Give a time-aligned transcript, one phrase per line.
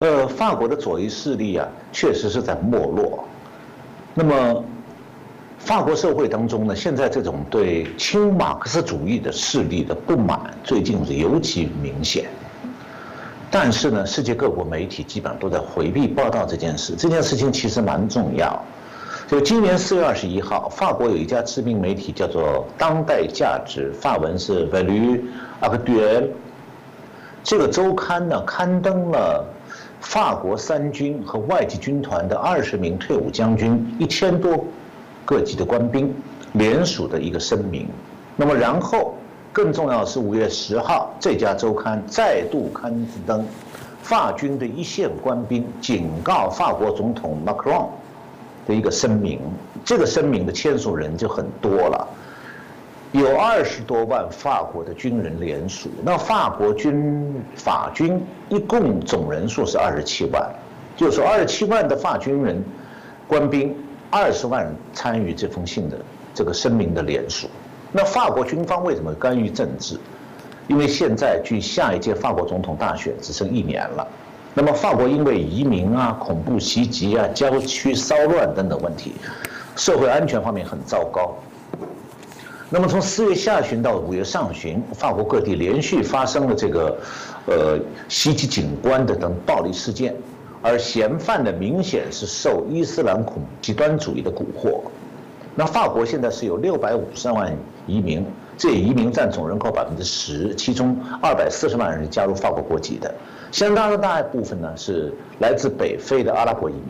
[0.00, 3.24] 呃，法国的左翼势力啊，确实是在没落。
[4.12, 4.62] 那么，
[5.58, 12.26] 法国社会当中呢，现在这种对亲马克思主义的势力的不满，最近是尤其明显。
[13.50, 16.94] 但是呢，世界各国媒体基本上都在回避报道这件事。
[16.94, 18.62] 这件事情其实蛮重要。
[19.26, 22.42] 就今年四月二十一号，法国有一家知名媒体叫做
[22.76, 25.22] 《当代价值》，法文是 Value
[25.62, 26.28] Actuelle。
[27.42, 29.42] 这个周刊呢，刊登了。
[30.00, 34.64] 法国三军和外籍军团的二十名退伍将军、一千多
[35.24, 36.14] 个级的官兵
[36.52, 37.88] 联署的一个声明。
[38.36, 39.14] 那么，然后
[39.52, 42.94] 更重要的是，五月十号，这家周刊再度刊
[43.26, 43.44] 登
[44.02, 47.86] 法军的一线官兵警告法国总统 Macron
[48.66, 49.40] 的一个声明。
[49.84, 52.06] 这个声明的签署人就很多了。
[53.12, 60.46] 有二十多万法国的军人联署，那法国军法军一共总人数是二十七万，
[60.96, 62.62] 就是二十七万的法军人
[63.26, 63.74] 官兵，
[64.10, 65.96] 二十万参与这封信的
[66.34, 67.48] 这个声明的联署。
[67.92, 69.98] 那法国军方为什么干预政治？
[70.68, 74.06] 因为现在距下一届法国总统大选只剩一年了。
[74.52, 79.14] 那么法国因为移民啊、恐怖袭击啊、郊区骚乱等等问题，
[79.76, 81.34] 社会安全方面很糟糕。
[82.68, 86.98] 那么从四月下旬到五月上旬，法国各地连续发生了这个，
[87.46, 90.12] 呃，袭击警官的等暴力事件，
[90.62, 94.80] 而嫌犯呢，明显是受伊斯兰恐极端主义的蛊惑。
[95.54, 98.26] 那法国现在是有六百五十万移民，
[98.58, 103.14] 这移民占总人口百分之十，其中二百四十万人是加入法国国籍的，
[103.52, 106.84] 相当的大部分呢是来自北非的阿拉伯移民。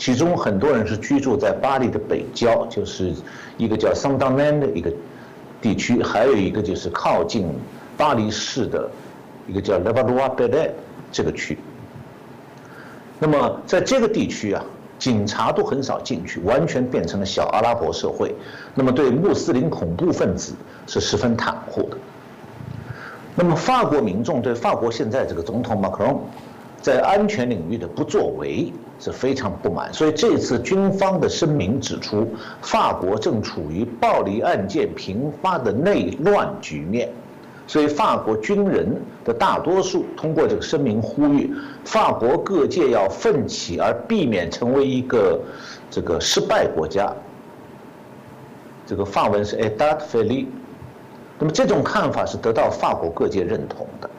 [0.00, 3.12] 其中很多人是居住在巴黎的北郊，就是
[3.58, 4.90] 一个叫桑当曼的一个
[5.60, 7.46] 地区，还有一个就是靠近
[7.98, 8.90] 巴黎市的
[9.46, 10.70] 一个叫勒巴鲁瓦贝莱
[11.12, 11.58] 这个区。
[13.18, 14.64] 那么在这个地区啊，
[14.98, 18.34] 警察都很少进去，完全变成了小阿拉伯社会。
[18.74, 20.54] 那么对穆斯林恐怖分子
[20.86, 21.98] 是十分袒护的。
[23.34, 26.22] 那么法国民众对法国现在这个总统马克龙
[26.80, 28.72] 在安全领域的不作为。
[29.00, 32.28] 是非常不满，所以这次军方的声明指出，
[32.60, 37.08] 法国正处于暴力案件频发的内乱局面，
[37.66, 38.94] 所以法国军人
[39.24, 41.50] 的大多数通过这个声明呼吁，
[41.82, 45.40] 法国各界要奋起，而避免成为一个
[45.90, 47.10] 这个失败国家。
[48.84, 50.46] 这个法文是 a d a t f a i l i
[51.38, 54.09] 那么这种看法是得到法国各界认同的。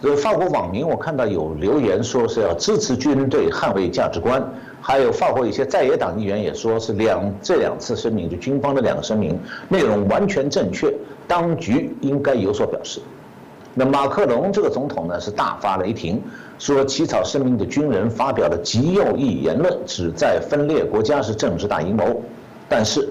[0.00, 4.40] 这个法国网民，我看到有留言说是要支持军队捍卫价值观，
[4.80, 9.36] 还有法国一些在野党议员也说是两这两次声明，就军方的两个声明
[9.68, 10.94] 内容完全正确，
[11.26, 13.00] 当局应该有所表示。
[13.74, 16.22] 那马克龙这个总统呢是大发雷霆，
[16.60, 22.22] 说起草声明的军人发表了极右翼言论，旨在分裂国家是政治大阴谋。
[22.68, 23.08] 但是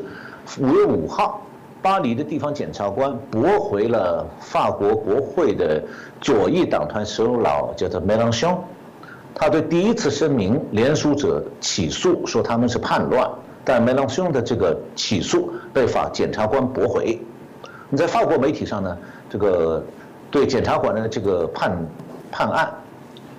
[0.57, 1.41] 五月五号。
[1.81, 5.81] 巴黎的地方检察官驳回了法国国会的
[6.19, 8.57] 左翼党团首脑叫做梅朗雄，
[9.33, 13.29] 他对第一次声明联署者起诉说他们是叛乱，
[13.63, 17.19] 但梅朗雄的这个起诉被法检察官驳回。
[17.89, 18.97] 你在法国媒体上呢，
[19.29, 19.83] 这个
[20.29, 21.77] 对检察官的这个判
[22.31, 22.73] 判案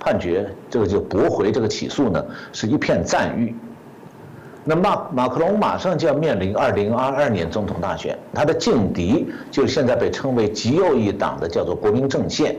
[0.00, 3.54] 判决，这个就驳回这个起诉呢，是一片赞誉。
[4.70, 12.54] 那马马克龙马上就要面临二零二二年总统大选，他的劲敌就是现在被称为极右翼党的叫做国民阵线，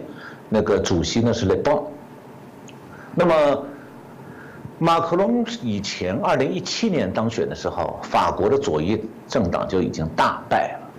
[0.49, 1.79] 那个主席呢是雷邦。
[3.13, 3.63] 那么，
[4.79, 10.89] 马克龙以前二零一七年当选的时候，法国的左翼政党就已经大败了。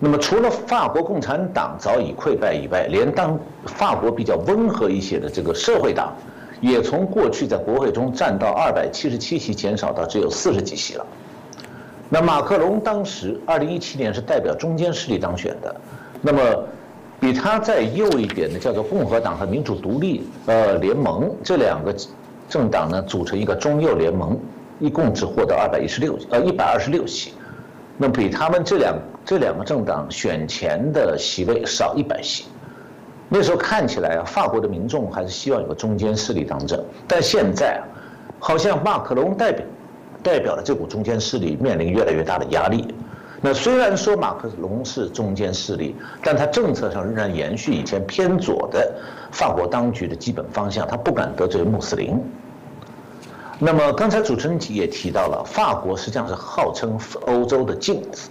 [0.00, 6.10] 那么，除了法国共产党早已溃败以外，连当法国比较温和一些的这个社会党。
[6.60, 11.06] 也从过去在国会中占到二百七十七席，减少到只有四十几席了。
[12.08, 15.76] 那马克龙当时二零一七年是代表中间势力当选的，
[16.22, 16.40] 那么
[17.20, 21.94] 比他再右一点的叫做共和党和民主独立呃联盟这两个
[22.48, 24.38] 政党呢组成一个中右联盟，
[24.80, 27.34] 一共只获得二百一十六呃一百二十六席，
[27.96, 32.44] 那么比他们这两这两个政党选前的席位少一百席。
[33.28, 37.82] 那时候看起来啊，法国的民众还是希望有个中间势力当政，但现在啊，
[38.38, 39.64] 好像马克龙代表
[40.22, 42.94] 代表的这股中间势力面临越来越大的压力。
[43.40, 48.92] 那虽然说马克龙是中间势力，但他政策上仍然延续以前偏左的
[49.30, 52.20] 法国当局的基本方向，他不敢得罪穆斯林。
[53.60, 58.28] 那么刚才主持人也提到了，法国实际上是号称欧洲的镜子。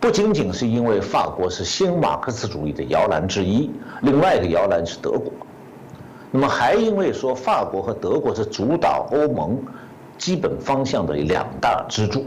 [0.00, 3.70] 不仅仅是因为法国是新马克思主义的摇篮之一，
[4.02, 5.32] 另外一个摇篮是德国。
[6.30, 9.58] 那么还因为说法国和德国是主导欧盟
[10.18, 12.26] 基本方向的两大支柱。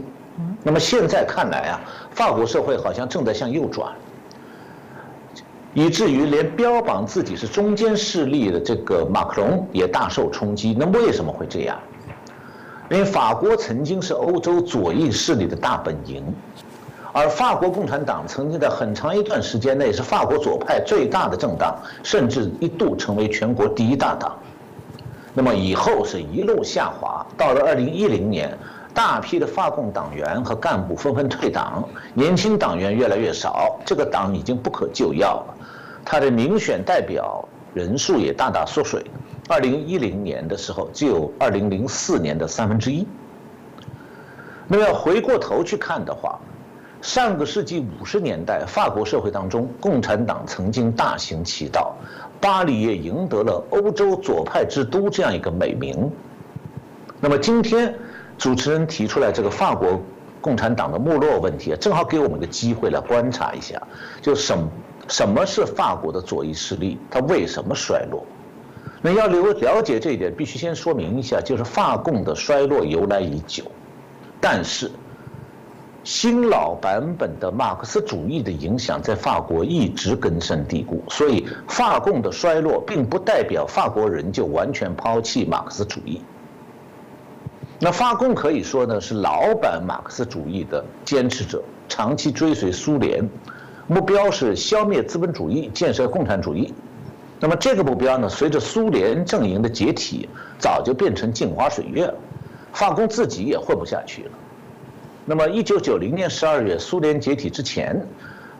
[0.62, 1.80] 那么现在看来啊，
[2.10, 3.92] 法国社会好像正在向右转，
[5.72, 10.76] 以至于连标榜自己是中间势力的这个马克龙也大受冲击。
[10.78, 11.78] 那为什么会这样？
[12.90, 16.24] 因为法国曾经是欧洲左翼势力的大本营。
[17.12, 24.36] 而法国共产党曾经在很长一段时间内是法国左派最大的政党，甚至一度成为全国第一大党。
[25.34, 28.56] 那么以后是一路下滑，到了二零一零年，
[28.94, 35.54] 大批的法共党员和干部纷纷退党，年轻党员越来越少，这个党已经不可救药了。
[36.04, 39.04] 他的民选代表人数也大大缩水，
[39.48, 43.06] 二零一零年的时候只有二零零四年的三分之一。
[44.66, 46.38] 那么要回过头去看的话，
[47.02, 51.96] 上个世纪五十年代，法国社会当中，共产党曾经大行其道，
[52.38, 56.10] 巴黎也赢得了“欧洲左派之都”这样一个美名。
[57.18, 57.94] 那么今天，
[58.36, 59.98] 主持人提出来这个法国
[60.42, 63.80] 共产党的没落问题，正好给我们个机会来观察一下，
[64.20, 64.56] 就什
[65.08, 68.26] 什么是法国的左翼势力，它为什么衰落？
[69.00, 73.64] 那要了了解这一点，必须先说明一下，就是法共的衰落由来已久，
[74.38, 74.90] 但是。
[76.02, 86.22] 新老版本的马克思主义的影响在法国一直根深蒂固，所以法共的衰落并不代表法国人就完全抛弃马克思主义。
[87.78, 93.28] 那法共可以说呢是老版马克思主义的坚持者，长期追随苏联，
[93.86, 96.72] 目标是消灭资本主义，建设共产主义。
[97.38, 102.14] 那么这个目标呢，随着苏联阵营的解体，早就变成镜花水月了，
[102.72, 104.30] 法共自己也混不下去了。
[105.30, 108.04] 那么，一九九零年十二月，苏联解体之前，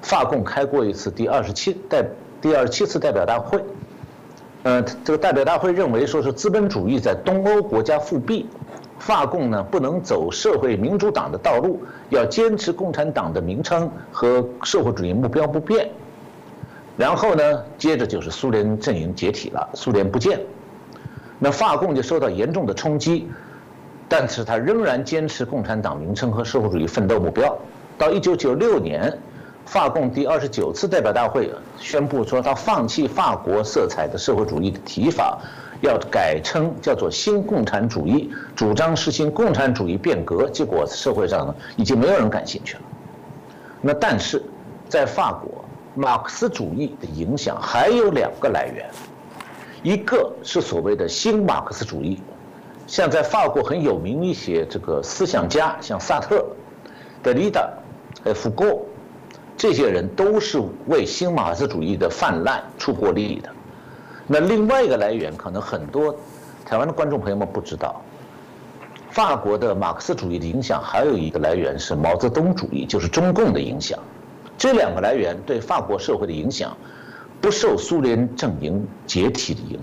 [0.02, 2.00] 法共开过一次第二十七代
[2.40, 3.60] 第二十七次代表大会。
[4.62, 8.46] 呃，这个代表大会认为，说是资本主义在东欧国家复辟，
[9.00, 15.90] 法共呢不能走社会民主党的道路，要坚持共产党的名称和社会主义目标不变。
[16.96, 20.38] 然后呢，接着就是苏联阵营解体了，苏联不见，
[21.40, 23.28] 那法共就受到严重的冲击。
[24.10, 27.56] 但是他仍然坚持共产党名称和社会主义奋斗目标。
[27.96, 29.16] 到一九九六年，
[29.64, 31.48] 法共第二十九次代表大会
[31.78, 35.38] 宣布说，他放弃法国色彩的社会主义的提法，
[35.80, 40.50] 要改称叫做新共产主义，主张实行共产主义变革。
[40.50, 42.82] 结果社会上呢，已经没有人感兴趣了。
[43.80, 44.42] 那但是，
[44.88, 45.64] 在法国，
[45.94, 48.90] 马克思主义的影响还有两个来源，
[49.84, 52.20] 一个是所谓的新马克思主义。
[52.90, 56.44] 像在法国很有名一些这个思想家，像萨特、
[57.22, 57.70] 德里达、
[58.24, 58.76] 呃福格，
[59.56, 63.48] 这些人都是为新马克思主义的泛滥出过力的。
[64.26, 66.12] 那另外一个来源，可能很多
[66.66, 68.02] 台湾的观众朋友们不知道，
[69.10, 73.96] 法国的马克思主义的影响还有一个来源是毛泽东主义，就是中共的影响。
[74.58, 76.76] 这两个来源对法国社会的影响，
[77.40, 79.78] 不受苏联阵营解体的影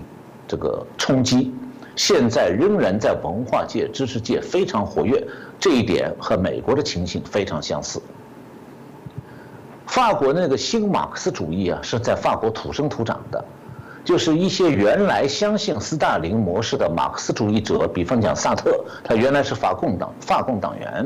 [0.46, 1.54] 这个冲击。
[1.98, 5.20] 现在仍然在文化界、知识界非常活跃，
[5.58, 8.00] 这一点和美国的情形非常相似。
[9.84, 13.44] 法国那个新马克思主义啊，是在法国土生土长的，
[14.04, 21.04] 就是一些原来相信斯大林模式的马克思主义者，比方讲萨特，他原来是法共党法共党员，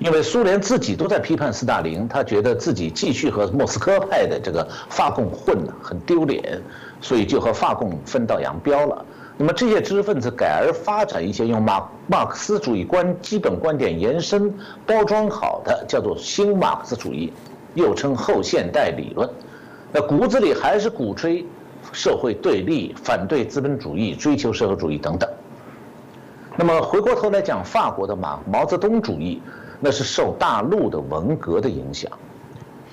[0.00, 6.60] 因为苏联自己都在批判斯大林，他觉得自己继续和莫斯科派的这个法共混很丢脸，
[7.00, 9.02] 所以就和法共分道扬镳了。
[9.42, 14.54] 那么这些知识分子改而发展一些用马马克思主义观基本观点延伸
[14.84, 17.32] 包装好的，叫做新马克思主义，
[17.72, 19.26] 又称后现代理论。
[19.92, 21.42] 那骨子里还是鼓吹
[21.90, 25.26] 社会对立，反对资本主义，追求社会主义等等。
[26.54, 29.40] 那么回过头来讲，法国的马毛泽东主义，
[29.80, 32.12] 那是受大陆的文革的影响，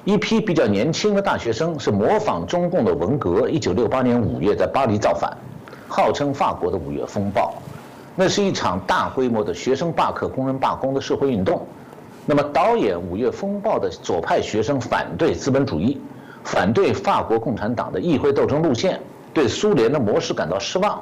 [0.06, 5.38] 一批比较年轻的大学生是模仿中共的文革，一九六八年五月在巴黎造反。
[5.88, 7.54] 号称法国的五月风暴，
[8.16, 11.66] 那是一场大规模的学生罢课、工人罢工的社会运动。
[12.26, 16.02] 那么，导演五月风暴的左派学生反对资本主义，
[16.44, 19.00] 反对法国共产党的议会斗争路线，
[19.34, 21.02] 对苏联的模式感到失望，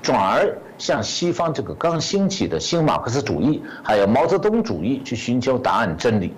[0.00, 6.32] 转而向西方这个刚兴起的新马克思主义，还有毛泽东主义去寻求答案真理。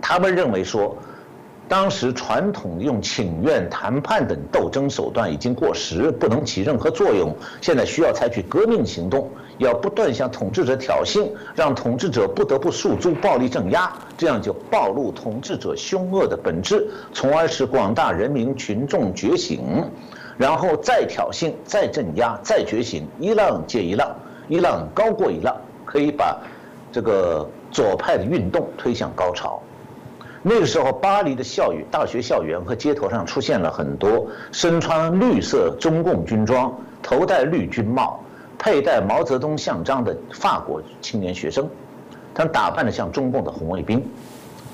[0.00, 0.96] 他们认为说。
[1.70, 7.32] 当时传统用请愿、谈判等斗争手段已经过时，不能起任何作用。
[7.60, 19.88] 现在需要采取革命行动，要不断向统治者挑衅，让统治者不得不诉诸暴力镇压，这样就暴露统治者凶恶的本质，从而使广大人民群众觉醒，
[20.36, 24.12] 然后再挑衅、再镇压、再觉醒，一浪接一浪，
[24.48, 26.36] 一浪高过一浪，可以把
[26.90, 29.62] 这个左派的运动推向高潮。
[30.42, 38.18] 那个时候，巴黎的校园、大学校园和街头上出现了很多身穿绿色中共军装、头戴绿军帽、
[38.58, 41.68] 佩戴毛泽东像章的法国青年学生，
[42.34, 44.02] 他们打扮的像中共的红卫兵。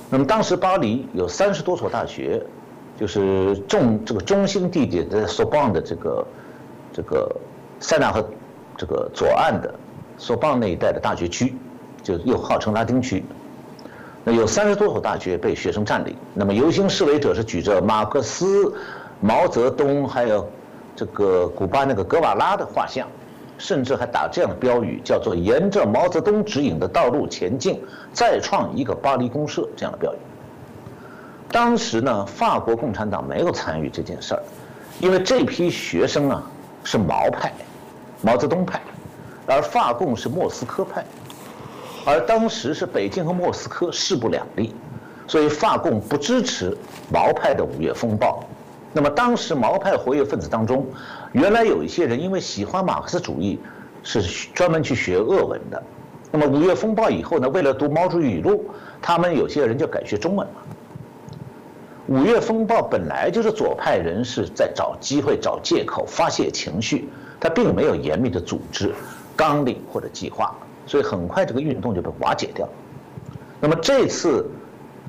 [0.09, 2.41] 那么当时巴黎有三十多所大学，
[2.97, 6.27] 就是重这个中心地点在索邦的这个
[6.93, 7.29] 这个
[7.81, 8.25] 塞纳河
[8.77, 9.75] 这个左岸的
[10.17, 11.57] 索邦那一带的大学区，
[12.05, 13.25] 就又号称拉丁区。
[14.29, 16.17] 那有三十多所大学被学生占领。
[16.35, 18.75] 那么游行示威者是举着马克思、
[19.21, 20.45] 毛泽东还有
[20.97, 23.07] 这个古巴那个格瓦拉的画像，
[23.57, 27.81] 甚至还打这样的标语，叫做“沿着毛泽东指引的道路前进，
[28.13, 30.17] 再创一个巴黎公社”这样的标语。
[31.49, 34.43] 当时呢，法国共产党没有参与这件事儿，
[34.99, 36.43] 因为这批学生啊
[36.83, 37.53] 是毛派、
[38.23, 38.81] 毛泽东派，
[39.47, 41.05] 而法共是莫斯科派。
[42.07, 44.73] 而当时是北京和莫斯科势不两立，
[45.27, 46.73] 所以法共不支持
[47.13, 48.45] 毛派的五月风暴。
[48.93, 50.87] 那么当时毛派活跃分子当中，
[51.33, 53.59] 原来有一些人因为喜欢马克思主义，
[54.05, 54.23] 是
[54.55, 55.83] 专门去学俄文的。
[56.31, 58.65] 那么五月风暴以后呢，为了读毛主义语录，
[59.03, 60.55] 他们有些人就改学中文了。
[62.07, 67.09] 五月风暴本来就是左派人士在找机会、找借口发泄情绪，
[67.41, 68.95] 他并没有严密的组织、
[69.35, 70.57] 纲领或者计划。
[70.87, 72.69] 所以很快这个运动就被瓦解掉。
[73.61, 74.49] 那么这次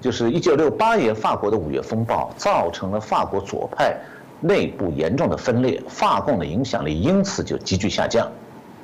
[0.02, 3.96] 就是一九六八年法国的五月风暴，造成了法国左派
[4.42, 8.30] 内部严重的分裂，法共的影响力因此就急剧下降。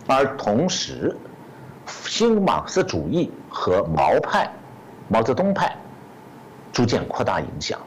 [0.07, 1.15] 而同时，
[1.85, 4.51] 新马克思主义和毛派、
[5.07, 5.75] 毛泽东派
[6.71, 7.79] 逐渐扩大影响。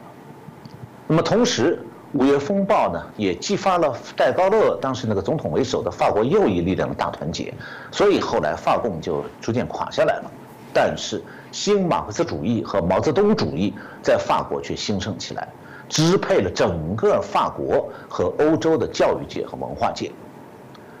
[1.07, 1.79] 那么同时，
[2.13, 7.53] 五月风暴呢，也激发了戴高乐当时那个总统为首的法国右翼力量的大团结，
[7.91, 10.31] 所以后来法共就逐渐垮下来了。
[10.73, 11.21] 但是
[11.51, 15.47] 新马克思主义和毛泽东主义在法国却兴盛起来，
[15.89, 20.09] 支配了整个法国和欧洲的教育界和文化界。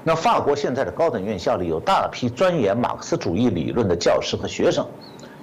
[0.03, 4.85] 那法国现在的高等院校里有大批钻研马克思主义理论的教师和学生，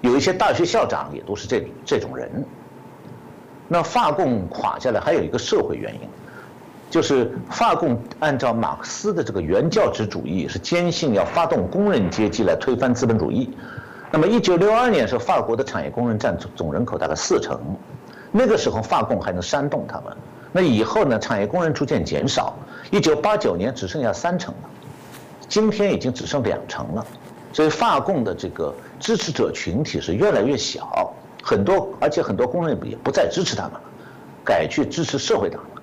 [0.02, 2.44] 有一些大学校长也都是这这种人。
[3.68, 6.00] 那法共垮下来还有一个社会原因，
[6.90, 13.56] 就是法共按照马克思的这个原教旨主义是坚信要发动工人阶级来推翻资本主义。
[14.10, 17.58] 那么一九六二年时候，法国的产业工人占总人口大概四成，
[18.30, 20.16] 那个时候法共还能煽动他们。
[20.52, 22.54] 那以后呢，产业工人逐渐减少，
[22.92, 24.70] 一九八九年只剩下三成了，
[25.48, 27.04] 今天已经只剩两成了，
[27.52, 31.12] 所以法共的这个支持者群体是越来越小。
[31.46, 33.80] 很多，而且很多工人也不再支持他们了，
[34.42, 35.82] 改去支持社会党了。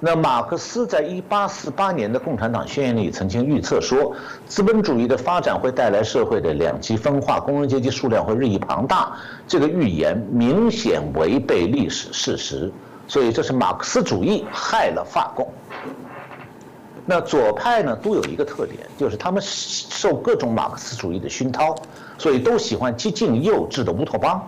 [0.00, 4.12] 那马克思在一八四八年的《共产党宣言》里曾经预测说，
[4.46, 9.12] 资本主义的发展会带来社会的两极分化，工人阶级数量会日益庞大。
[9.46, 12.72] 这个预言明显违背历史事实，
[13.06, 15.46] 所以这是马克思主义害了法共。
[17.04, 21.76] 那左派呢，都有一个特点，就是他们受各种马克思主义的熏陶，
[22.18, 24.44] 所以都喜欢激进幼稚的乌托邦。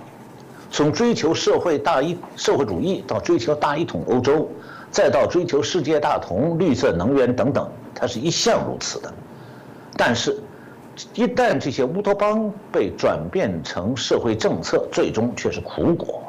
[0.75, 4.51] 从追求社会大一社会主义到追求大一统欧洲，
[4.91, 9.15] 再到追求世界大同、绿色能源等等，它是一向如此的。
[9.97, 10.37] 但是，
[11.15, 16.21] 一旦这些乌托邦被转变成社会政策，最终却是苦果。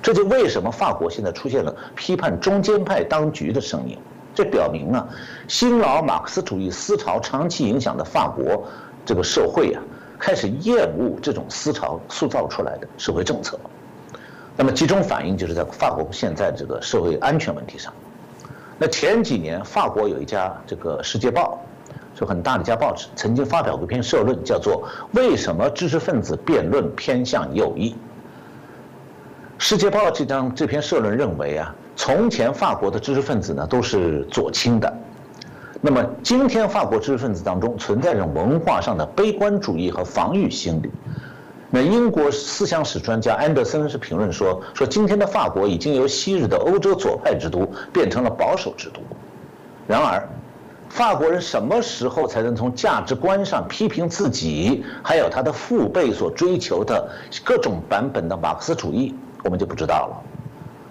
[0.00, 3.98] 这就为什么法国现在出现了批判中间派当局的声音。
[4.32, 5.04] 这表明啊，
[5.48, 8.64] 新老马克思主义思潮长期影响的法国
[9.04, 9.82] 这个社会啊，
[10.16, 13.58] 开始厌恶这种思潮塑造出来的社会政策。
[14.60, 17.90] 那么集中反映就是在法国现在这个社会安全问题上。
[18.76, 21.58] 那前几年，法国有一家这个《世界报》，
[22.20, 24.86] 就很大的一家报纸，曾经发表过一篇社论，叫做
[25.18, 27.92] 《为什么知识分子辩论偏向右翼》。
[29.56, 34.94] 《世界报》这张这篇社论认为啊，从前法国的知识分子呢都是左倾的，
[35.80, 40.90] 那么今天法国知识分子当中存在着文化上的悲观主义和防御心理。
[41.72, 49.00] 那英国思想史专家安德森是评论说：“说今天的法国已经由昔日的欧洲左派之都变成了保守之都。
[49.86, 50.28] 然而，
[50.88, 57.08] 法国人什么时候才能从价值观上批评自己，还有他的父辈所追求的
[57.44, 60.22] 各种版本的马克思主义，我们就不知道了。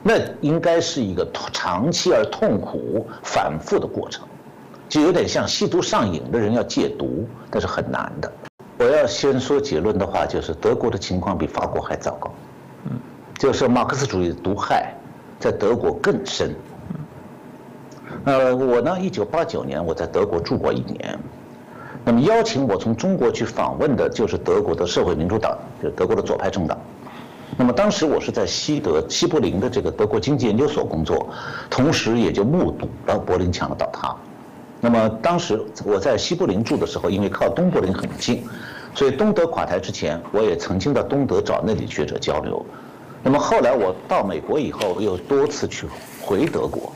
[0.01, 4.25] 那应该是一个长期而痛苦、反复的过程，
[4.87, 8.31] 就有点像吸毒上瘾的人要戒毒，但是很难的。”
[8.79, 12.33] 我要先说结论的话，就是德国的情况比法国还糟糕，
[12.85, 12.91] 嗯，
[13.37, 14.93] 就是马克思主义毒害
[15.37, 16.55] 在德国更深，
[18.23, 21.19] 呃，我呢，一九八九年我在德国住过一年，
[22.05, 26.79] 那么邀请我从中国去访问的就是德国的社会民主党，就德国的左派政党。
[27.57, 31.27] 那么当时我是在西德西柏林的这个德国经济研究所工作，
[31.69, 34.15] 同时也就目睹了柏林墙的倒塌。
[34.81, 38.43] 那么当时我在西柏林住的时候，因为靠东柏林很近，
[38.95, 42.65] 所以东德垮台之前，我也曾经到东德找那里学者交流。
[43.21, 45.85] 那么后来我到美国以后，又多次去
[46.21, 46.91] 回德国。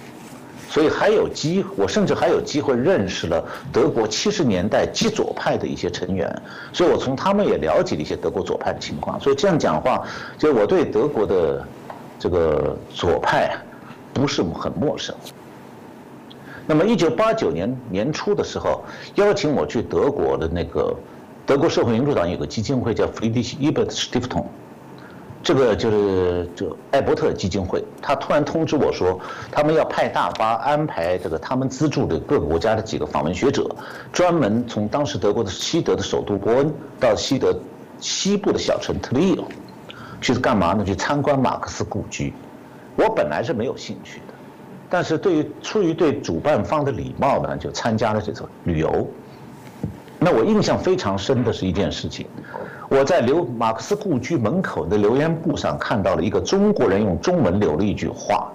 [0.69, 9.19] 所以还有机，我甚至还有机会认识了德国七十年代极左派的一些成员，所以我从他们也了解了一些德国左派的情况。
[9.19, 10.01] 所以这样讲话，
[10.35, 11.63] 就我对德国的
[12.17, 13.55] 这个左派
[14.13, 15.13] 不是很陌生。
[16.65, 18.83] 那么一九八九年年初的时候，
[19.15, 20.95] 邀请我去德国的那个
[21.45, 24.45] 德国社会民主党有个基金会叫弗里迪希伊伯特史蒂夫通。
[25.43, 29.19] 这个就是就艾伯特基金会，他突然通知我说，
[29.51, 33.69] 他们要派大巴安排这个他们资助的各个国家的几个访问学者，
[34.13, 37.53] 专门从当时德国的西德的首都伯恩到西德
[37.99, 39.43] 西部的小城特里尔，
[40.21, 40.85] 去干嘛呢？
[40.85, 42.33] 去参观马克思故居。
[42.95, 44.32] 我本来是没有兴趣的，
[44.93, 49.09] 但是对于出于对主办方的礼貌呢，就参加了这次旅游。
[50.19, 52.27] 那我印象非常深的是一件事情。
[52.89, 58.51] 我在留马克思故居门口的留言簿上看到了一个中国人用中文留了一句话。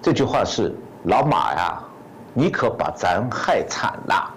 [0.00, 0.72] 这句话是
[1.06, 1.82] ：“老马呀，
[2.32, 4.32] 你可把咱害惨了。”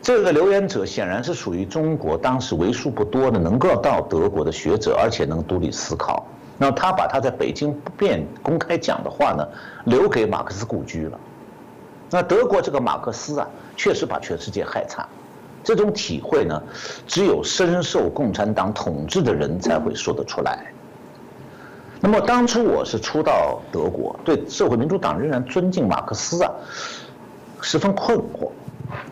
[0.00, 6.26] 这个留言者显然是属于中国当时为数不多的能够到德国的学者，而且能独立思考。
[6.58, 9.46] 那他把他在北京不便公开讲的话呢，
[9.84, 11.18] 留给马克思故居了。
[12.10, 13.46] 那德国这个马克思啊，
[13.76, 15.06] 确实把全世界害惨。
[15.62, 16.62] 这种体会呢，
[17.06, 20.66] 只有深受共产党统治的人才会说得出来。
[22.00, 26.50] 那么当初我是初到德国，对社会民主党仍然尊敬马克思啊，
[27.60, 28.50] 十分困惑。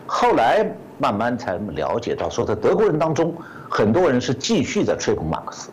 [0.05, 0.65] 后来
[0.97, 3.33] 慢慢才了解到，说在德国人当中，
[3.69, 5.69] 很多人是继续在吹捧马克思。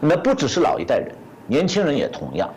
[0.00, 1.14] 那不只是老一代人，
[1.46, 2.48] 年轻人也同样。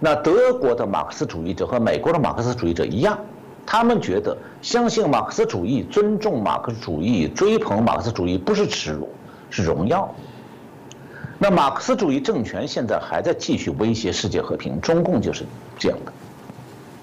[0.00, 3.18] 那德国的马克思主义者和美国的马克思主义者一样。
[3.64, 9.08] 他们觉得相信马克思主义、尊重马克思主义、追捧马克思主义不是耻辱，
[9.50, 10.12] 是荣耀。
[11.38, 15.44] 那马克思主义政权现在还在继续威胁世界和平，中共就是
[15.78, 16.12] 这样的。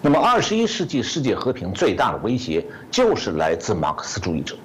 [0.01, 4.57] 那么二十一世纪世界和平最大的威胁就是来自马克思主义者。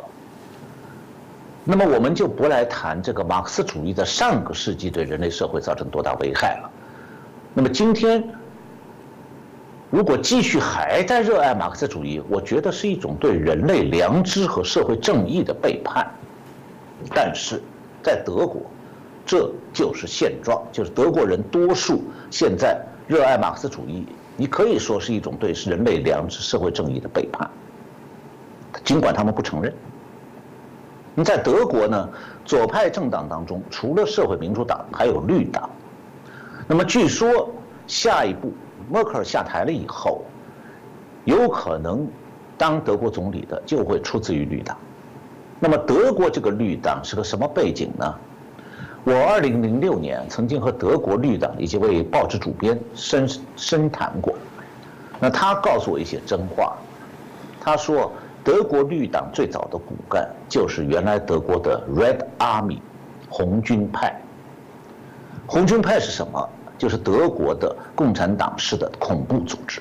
[1.64, 6.70] 那么我们就不来谈这个马克思主义在上个世纪对人类社会造成多大危害了。
[7.53, 8.22] 那么今天。
[9.90, 16.05] 如果继续还在热爱马克思主义，我觉得是一种对人类良知和社会正义的背叛。
[17.14, 17.62] 但是，
[18.03, 18.62] 在德国，
[19.24, 24.05] 这就是现状，就是德国人多数现在热爱马克思主义，
[24.37, 27.48] 你可以说是一种对人类良知、社会正义的背叛。
[28.83, 29.72] 尽管他们不承认。
[31.14, 32.09] 那在德国呢，
[32.44, 35.68] 左派政党当中，除了社会民主党，还有绿党。
[36.66, 37.50] 那么据说
[37.87, 38.53] 下一步。
[38.87, 40.22] 默克尔下台了以后，
[41.24, 42.07] 有可能
[42.59, 44.77] 当德国总理的就会出自于绿党。
[45.59, 48.14] 那么德国这个绿党是个什么背景呢？
[49.05, 54.35] 我二零零六年曾经和德国绿党以及位报纸主编深深谈过。
[55.18, 56.77] 那他告诉我一些真话。
[57.62, 58.12] 他说，
[58.45, 62.79] 德国绿党最早的骨干就是原来德国的 Red Army
[63.29, 64.15] 红军派。
[65.47, 66.49] 红军派是什么？
[66.77, 69.81] 就是德国的共产党式的恐怖组织，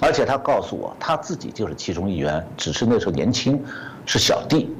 [0.00, 3.64] 而且他告诉我，他自己就是其中一员，只是那时候年轻，
[4.04, 4.74] 是小弟。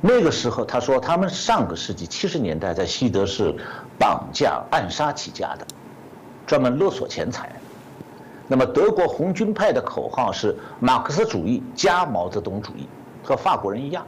[0.00, 3.54] 那个时候，他说他们上个世纪七十年代在西德是
[3.98, 5.66] 绑架暗杀起家的，
[6.46, 7.50] 专门勒索钱财。
[8.48, 12.86] 那么德国红军派的口号是马克思主义加毛泽东主义，
[13.22, 14.06] 和法国人一样。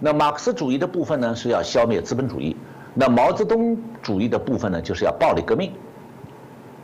[0.00, 2.56] 那马克思主义的部分呢，是要消灭资本主义。
[2.94, 5.72] 那毛泽东主义的部分呢，就是要暴力革命。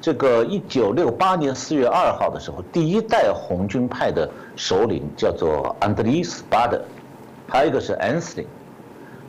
[0.01, 6.81] 这个一九六八年四月二号的时候，第一代红军派的首领叫做安德烈斯·巴德，
[7.49, 8.47] 还有一个是安斯林，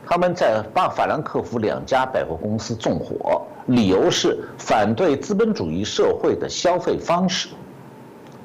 [0.06, 7.48] 他们在巴法兰克福两家百货公司纵火，理由是反对资本主义社会的消费方式。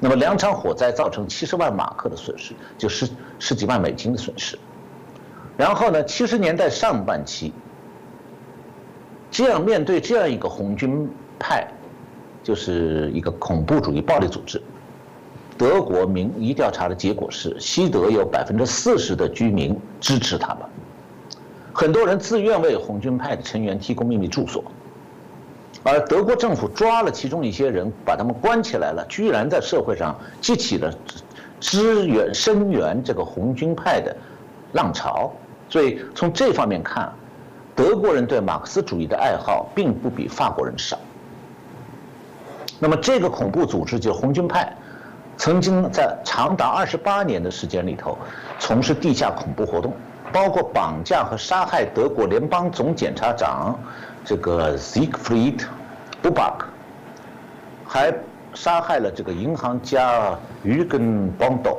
[0.00, 3.08] 那么两场火灾造成七十万马克的损失，就十
[3.38, 4.58] 十几万美金的损失。
[5.56, 7.52] 然后呢，七十年代上半期。
[9.30, 11.08] 这样面对这样一个红军
[11.38, 11.66] 派，
[12.42, 14.62] 就是一个恐怖主义暴力组织。
[15.56, 20.58] 德国民意调查的结果是，西德有百分之四十的居民支持他们，
[21.72, 24.62] 很多人自愿为红军派的成员提供秘密住所。
[25.84, 30.90] 而德国政府抓了其中一些人，把他们关起来了，居然在社会上激起了
[31.60, 34.16] 支援、声援这个红军派的
[34.72, 35.30] 浪潮。
[35.68, 37.12] 所以从这方面看，
[37.76, 40.98] 德国人对马克思主义的爱好并不比法国人少。
[42.78, 44.74] 那么这个恐怖组织就红军派，
[45.36, 48.16] 曾经在长达二十八年的时间里头，
[48.58, 49.92] 从事地下恐怖活动，
[50.32, 53.78] 包括绑架和杀害德国联邦总检察长。
[54.24, 55.64] 这个 Siegfried
[56.22, 56.64] Buback
[57.86, 58.12] 还
[58.54, 61.78] 杀害了这个银行家 Jürgen Bondel，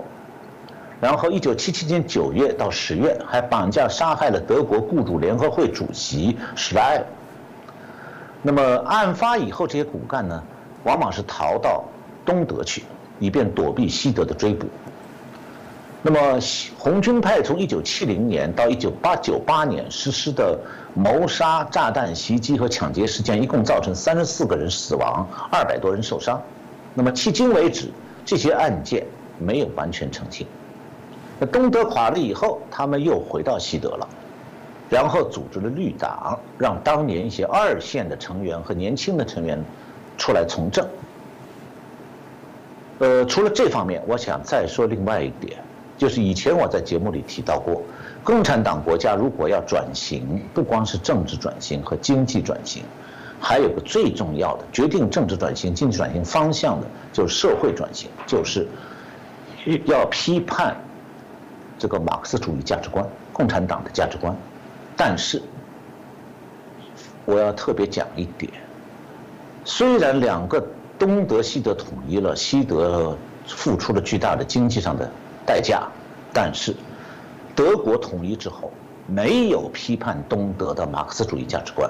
[1.02, 7.06] 然后1977年9月到10月还绑架杀害了德国雇主联合会主席施莱尔。
[8.44, 10.44] 那么案发以后，这些骨干呢，
[10.84, 11.84] 往往是逃到
[12.24, 12.84] 东德去，
[13.20, 14.68] 以便躲避西德的追捕。
[16.08, 16.40] 那么
[16.78, 20.56] 红军派从1970年到1998年实施的。
[20.98, 26.42] 谋杀、炸弹袭击和抢劫事件一共造成三十四个人死亡，二百多人受伤。
[26.94, 27.90] 那么迄今为止，
[28.24, 29.06] 这些案件
[29.38, 30.48] 没有完全澄清。
[31.38, 34.08] 那东德垮了以后，他们又回到西德了，
[34.90, 39.62] 然后组织了绿党，让当年一些二线的成员和年轻的成员
[40.18, 40.88] 出来从政。
[43.00, 45.60] 呃，除了这方面，我想再说另外一点，
[45.98, 47.82] 就是以前我在节目里提到过。
[48.24, 52.82] 共产党国家如果要转型，不光是政治转型和经济转型，
[53.40, 58.68] 还有个最重要的决定政治转型、经济转型方向的，就是社会转型，就是
[59.86, 60.76] 要批判
[61.78, 64.36] 这个马克思主义价值观、共产党的价值观。
[64.98, 65.40] 但是，
[67.26, 68.52] 我要特别讲一点：
[69.64, 70.66] 虽然两个
[70.98, 75.08] 东德、西德统一了，西德付出了巨大的经济上的
[75.46, 75.88] 代价，
[76.34, 76.76] 但是。
[77.56, 78.70] 德国统一之后，
[79.08, 81.90] 没有批判东德的马克思主义价值观，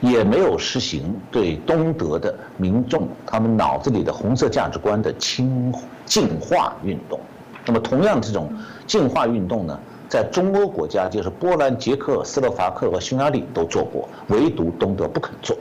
[0.00, 7.18] 也没有实行对东德的民众他们脑子里的红色价值观的清净化运动。
[7.64, 8.48] 那么，同样这种
[8.86, 9.76] 净化运动呢，
[10.08, 15.58] 在中欧国家，就是波兰、捷克斯洛伐克和匈牙利都做过，唯独东德不肯做。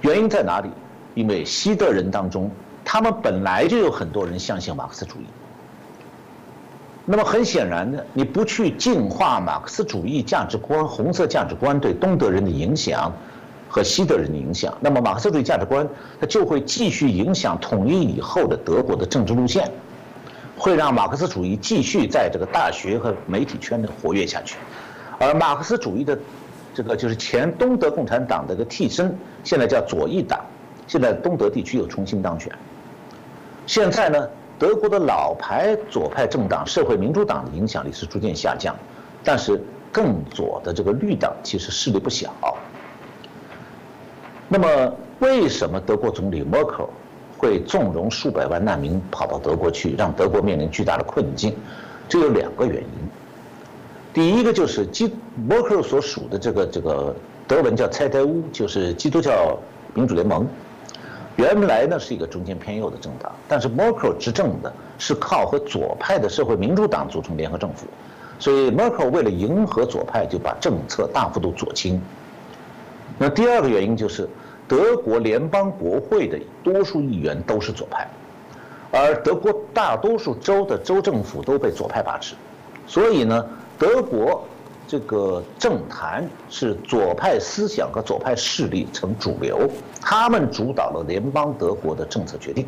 [0.00, 0.68] 原因在哪里？
[1.14, 2.50] 因为西德人当中，
[2.84, 5.26] 他们本来就有很多人相信马克思主义。
[7.06, 13.12] 那么很显然的，你不去净化马克思主义价值观、红色价值观对东德人的影响
[13.68, 15.86] 和西德人的影响，那么马克思主义价值观
[16.18, 19.70] 它就会继续影响统一以后的德国的政治路线，
[20.56, 24.56] 会让马克思主义继续在这个大学和媒体圈内活跃下去，
[25.18, 26.18] 而马克思主义的
[26.72, 30.40] 这个就是前东德共产党的一个替身，现在叫左翼党，
[30.86, 32.50] 现在东德地区又重新当选，
[33.66, 34.26] 现在呢？
[34.64, 38.74] 德国的老牌左派政党社会民主党的影响力是逐渐下降，
[39.22, 42.32] 但是更左的这个绿党其实势力不小。
[44.48, 46.88] 那么，为什么德国总理默克尔
[47.36, 51.54] 会纵容数百万难民跑到德国去，让德国面临巨大的困境？
[52.08, 52.88] 这有两个原因。
[54.14, 57.14] 第一个就是基默克尔所属的这个这个
[57.46, 59.58] 德文叫“蔡德乌”，就是基督教
[59.92, 60.48] 民主联盟。
[61.36, 67.86] 原来呢是一个中间偏右的政党，但是默克尔执政的是靠和左派的社会民主党组成联合政府，
[68.38, 72.00] 所以默克尔为了迎合左派，就把政策大幅度左倾。
[73.18, 74.28] 那第二个原因就是，
[74.68, 78.08] 德国联邦国会的多数议员都是左派，
[78.92, 82.36] 而德国大多数州的州政府都被左派把持，
[82.86, 83.44] 所以呢，
[83.78, 84.44] 德国。
[84.86, 89.68] 这个政坛是左派思想和左派势力成主流，
[90.00, 92.66] 他们主导了联邦德国的政策决定。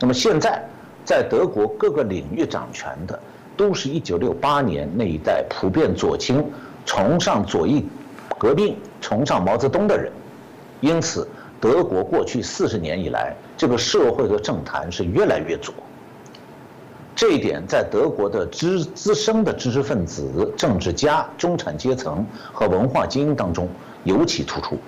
[0.00, 0.62] 那么现在，
[1.04, 3.18] 在德国各个领域掌权的，
[3.56, 6.44] 都是一九六八年那一代普遍左倾、
[6.86, 7.84] 崇尚左翼
[8.38, 10.10] 革命、崇尚毛泽东的人。
[10.80, 11.28] 因此，
[11.60, 15.74] 德国过去四十年以来，这个社会和政坛是越来越左。
[17.20, 23.68] 这一点在德国的知资深的知识分子、政治家、中产阶层和文化精英当中
[24.04, 24.78] 尤其突出。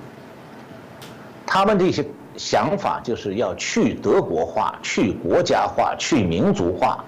[1.45, 2.03] 他们这些
[2.38, 7.05] 想法就是要去德国化、去国家化、去民族化。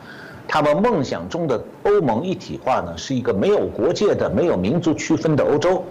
[0.47, 5.83] 他们梦想中的欧盟一体化呢，是一个没有国界的、没有民族区分的欧洲。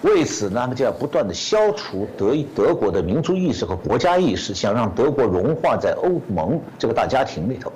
[0.00, 7.70] 为此呢，他们就要不断的消除德德国的民族意识和国家意识，想让德国融化在欧盟这个大家庭里头。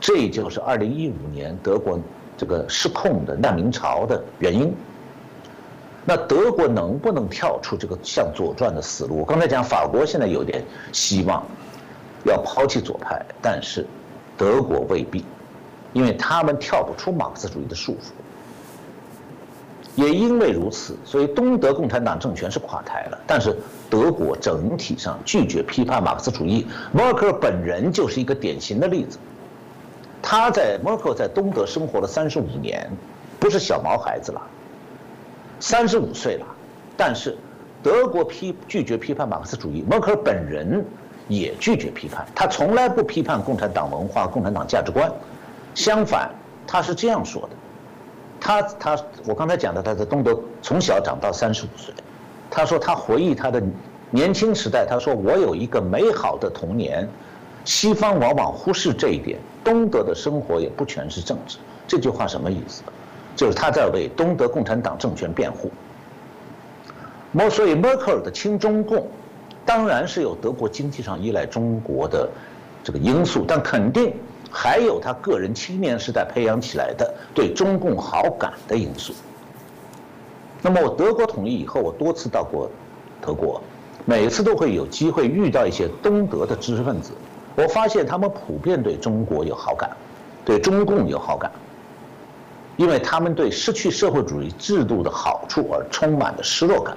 [0.00, 1.98] 这就是二零一五年德国
[2.36, 4.74] 这个失控的难民潮的原因。
[6.04, 9.16] 那德国能不能跳出这个向左转的死路？
[9.16, 11.44] 我刚才讲法国现在有点希望
[12.24, 13.84] 要抛弃左派，但是
[14.36, 15.24] 德国未必，
[15.92, 18.12] 因为他们跳不出马克思主义的束缚。
[19.96, 23.56] 也因为如此，所以东德共产党政权是垮台了，但是
[23.88, 26.66] 德国整体上拒绝批判马克思主义。
[26.92, 29.18] 默克尔本人就是一个典型的例子。
[30.28, 32.90] 他在默克尔在东德生活了三十五年，
[33.38, 34.42] 不是小毛孩子了，
[35.60, 36.46] 三十五岁了。
[36.96, 37.38] 但是
[37.80, 40.84] 德国批拒绝批判马克思主义，默克尔本人
[41.28, 42.26] 也拒绝批判。
[42.34, 45.08] 他从来不批判共产党文化、共产党价值观。
[45.76, 46.28] 相反，
[46.66, 47.50] 他是这样说的：
[48.40, 51.94] 他他我刚才讲的，他在东德从小长到三十五岁。
[52.50, 53.62] 他说他回忆他的
[54.10, 57.08] 年轻时代，他说我有一个美好的童年。
[57.66, 59.38] 西方往往忽视这一点。
[59.62, 61.58] 东德的生活也不全是政治。
[61.88, 62.82] 这句话什么意思？
[63.34, 65.70] 就是他在为东德共产党政权辩护。
[67.32, 69.06] 莫所以默克尔的亲中共，
[69.64, 72.30] 当然是有德国经济上依赖中国的
[72.82, 74.14] 这个因素，但肯定
[74.50, 79.12] 还有他个人青年时代培养起来的对中共好感的因素。
[80.62, 82.70] 那么我德国统一以后，我多次到过
[83.20, 83.60] 德国，
[84.04, 87.10] 每次都会有机会遇到一些东德的知识分子，
[87.56, 89.90] 我发现他们普遍对中国有好感，
[90.44, 91.50] 对中共有好感，
[92.76, 96.96] 因为他们对失去社会主义制度的好处而充满了失落感。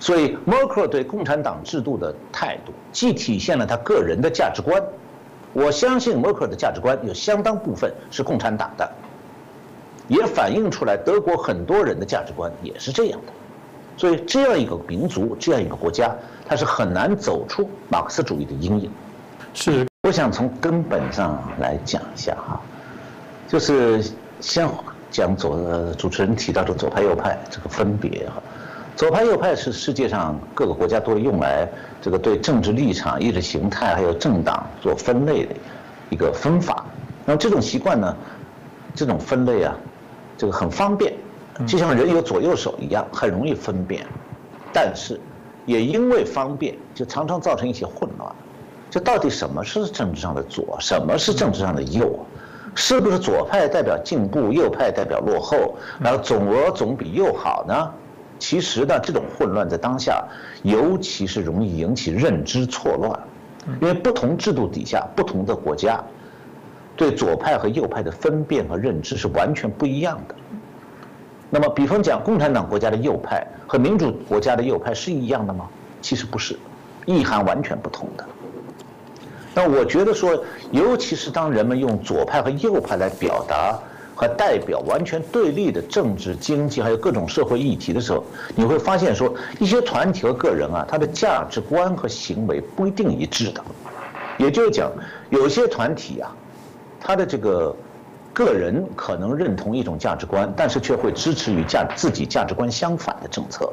[0.00, 4.82] 所以默克尔对共产党制度的态度，既体现了他个人的价值观，
[5.52, 8.90] 我相信默克尔的价值观有相当部分是共产党的。
[10.08, 13.32] 也反映出来，德国很多人的价值观也是这样的，
[13.96, 16.10] 所以这样一个民族，这样一个国家，
[16.48, 18.90] 它是很难走出马克思主义的阴影。
[19.52, 22.60] 是，我想从根本上来讲一下哈，
[23.48, 24.02] 就是
[24.40, 24.68] 先
[25.10, 28.42] 讲左主持人提到的左派右派这个分别哈，
[28.96, 31.68] 左派右派是世界上各个国家都用来
[32.00, 35.54] 这个对政治立场、意识形态还有政党做分类的
[36.10, 36.84] 一个分法。
[37.26, 38.16] 那么这种习惯呢，
[38.94, 39.76] 这种分类啊。
[40.38, 41.12] 这个很方便，
[41.66, 44.06] 就像人有左右手一样，很容易分辨。
[44.72, 45.20] 但是，
[45.66, 48.34] 也因为方便，就常常造成一些混乱。
[48.90, 52.18] 这到底什么是政治上的左，什么是政治上的右？
[52.74, 55.76] 是不是左派代表进步，右派代表落后？
[56.00, 57.92] 然后总额总比右好呢？
[58.38, 60.24] 其实呢，这种混乱在当下，
[60.62, 63.20] 尤其是容易引起认知错乱，
[63.80, 66.02] 因为不同制度底下，不同的国家。
[66.96, 70.34] 对左派和右派的分辨和认知是完全不一样的。
[71.48, 75.68] 那么，比方讲，共产党国家的右派和民主国家的右派是一样的吗？
[76.00, 76.58] 其实不是，
[77.06, 78.24] 意涵完全不同的。
[79.54, 83.78] 那我觉得说，尤其是当人们用左派和右派来表达
[84.14, 93.62] 和代表完全对立的政治、经济还有各种社会议题的时候，你会发现说，一些团体和个人啊，他的价值观和行为不一定一致的。
[94.38, 94.90] 也就是讲，
[95.30, 96.34] 有些团体啊。
[97.02, 97.74] 他的这个
[98.34, 103.72] 个人可能认同一种价值观，但是却会支持与价自己价值观相反的政策。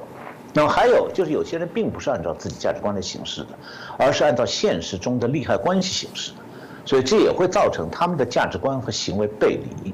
[0.58, 3.50] 那么还有就是，有些人并不是按照自己价值观来行事的，
[3.96, 6.38] 而是按照现实中的利害关系行事的，
[6.84, 9.94] 所以这也会造成他们的价值观和行为背离。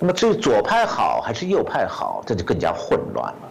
[0.00, 3.48] 那么至于左派好还是右派好，这就更加混乱了。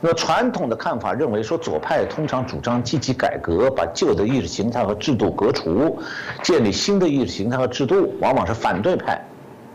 [0.00, 5.98] 那么传统的看法认为说，左派通常主张积极改革，把旧的意识形态和制度革除，
[6.40, 9.20] 建立新的意识形态和制度，往往是反对派。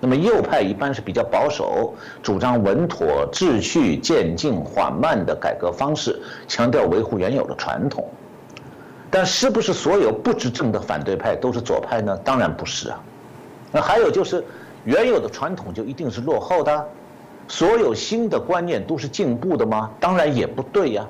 [0.03, 8.05] 那么右派一般是比较保守，主张稳妥、秩序、渐进、缓慢的改革方式，强调维护原有的传统。
[9.09, 12.17] 但是不是所有不执政的反对派都是左派呢？
[12.17, 13.01] 当然不是啊。
[13.71, 14.43] 那还有就是，
[14.83, 16.85] 原有的传统就一定是落后的？
[17.47, 19.89] 所有新的观念都是进步的吗？
[20.01, 21.07] 当然也不对呀。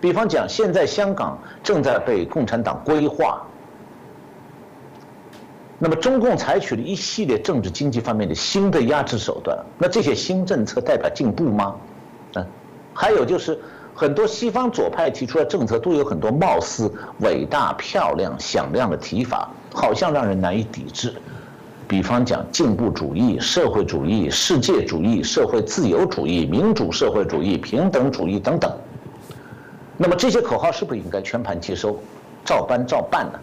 [0.00, 3.40] 比方讲，现在香港正在被共产党规划，
[5.78, 11.74] 那么中共采取了一系列政治经济方面的新的压制手段，那这些新政策代表进步吗？
[12.34, 12.46] 嗯，
[12.94, 13.58] 还有就是
[13.94, 21.14] 很多西方左派提出的政策都有很多貌似伟大、漂亮、响亮的提法，好像让人难以抵制。
[21.86, 28.72] 比方讲进步主义、社会主义、世界主义、社会自由主义、民主社会主义、平等主义等等。
[29.98, 31.96] 那么这些口号是不是应该全盘接收、
[32.44, 33.38] 照搬照办呢？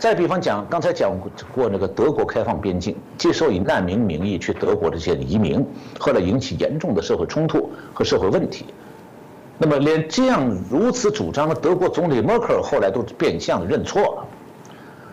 [0.00, 1.12] 再比方讲，刚才讲
[1.52, 5.62] 过那个德国开放边境，接受以难民名义去德国的这些移民，
[5.98, 8.64] 后来引起严重的社会冲突和社会问题。
[9.58, 14.26] 那么连这样如此主张的德国总理默克尔后来都变相的认错了。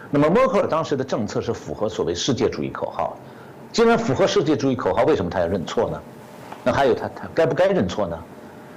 [0.10, 3.18] 那么默克尔当时的政策是符合所谓世界主义口号，
[3.74, 6.02] 既然符合世界主义口号，为什么他要认错呢？
[6.64, 8.18] 那还有他他该不该认错呢？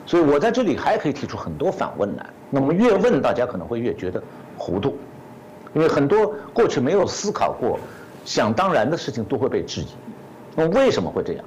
[0.06, 2.26] 所以我在这里还可以提出很多反问来。
[2.50, 4.20] 那么越问大家可能会越觉得
[4.58, 4.98] 糊涂，
[5.74, 7.78] 因为很多过去没有思考过、
[8.24, 9.86] 想当然的事情都会被质疑。
[10.56, 11.44] 那为什么会这样？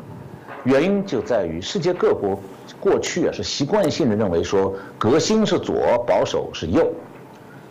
[0.63, 2.39] 原因就在于世界各国
[2.79, 6.89] 过去啊是习惯性的认为说革新是左，保守是右，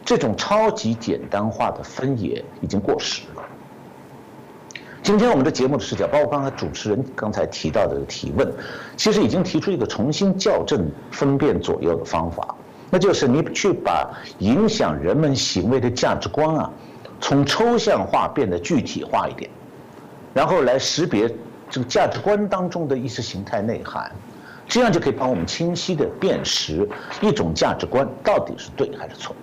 [0.05, 3.43] 这种超级简单化的分野已经过时了。
[5.03, 8.53] 今天我们的节目的视角，包括刚才主持人刚才提到的提问，
[8.95, 12.55] 其实已经提出一个重新校正分辨左右的方法，
[12.95, 16.71] 那就是你去把影响人们行为的价值观啊，
[17.23, 19.51] 从抽象化变得具体化一点，
[20.35, 21.27] 然后来识别
[21.71, 24.13] 这个价值观当中的意识形态内涵，
[24.69, 26.87] 这样就可以帮我们清晰的辨识
[27.23, 29.35] 一种价值观到底是对还是错。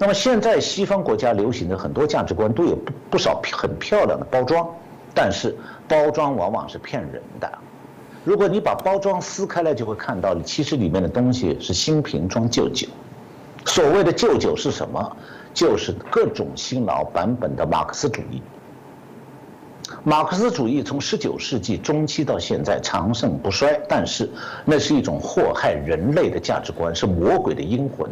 [0.00, 4.68] 那么现在西方国家流行的很多价值观都有不不少很漂亮的包装，
[5.14, 7.58] 但是包装往往是骗人的。
[8.24, 12.86] 如果你把包装撕开来，就会看到其实里面的东西是新瓶装旧酒。
[13.66, 15.16] 所谓的旧酒是什么？
[15.52, 18.40] 就是各种新老版本的马克思主义。
[20.04, 24.30] 马克思主义从十九世纪中期到现在长盛不衰，但是
[24.64, 28.08] 那是一种祸害人类的价值观，是魔鬼的阴魂。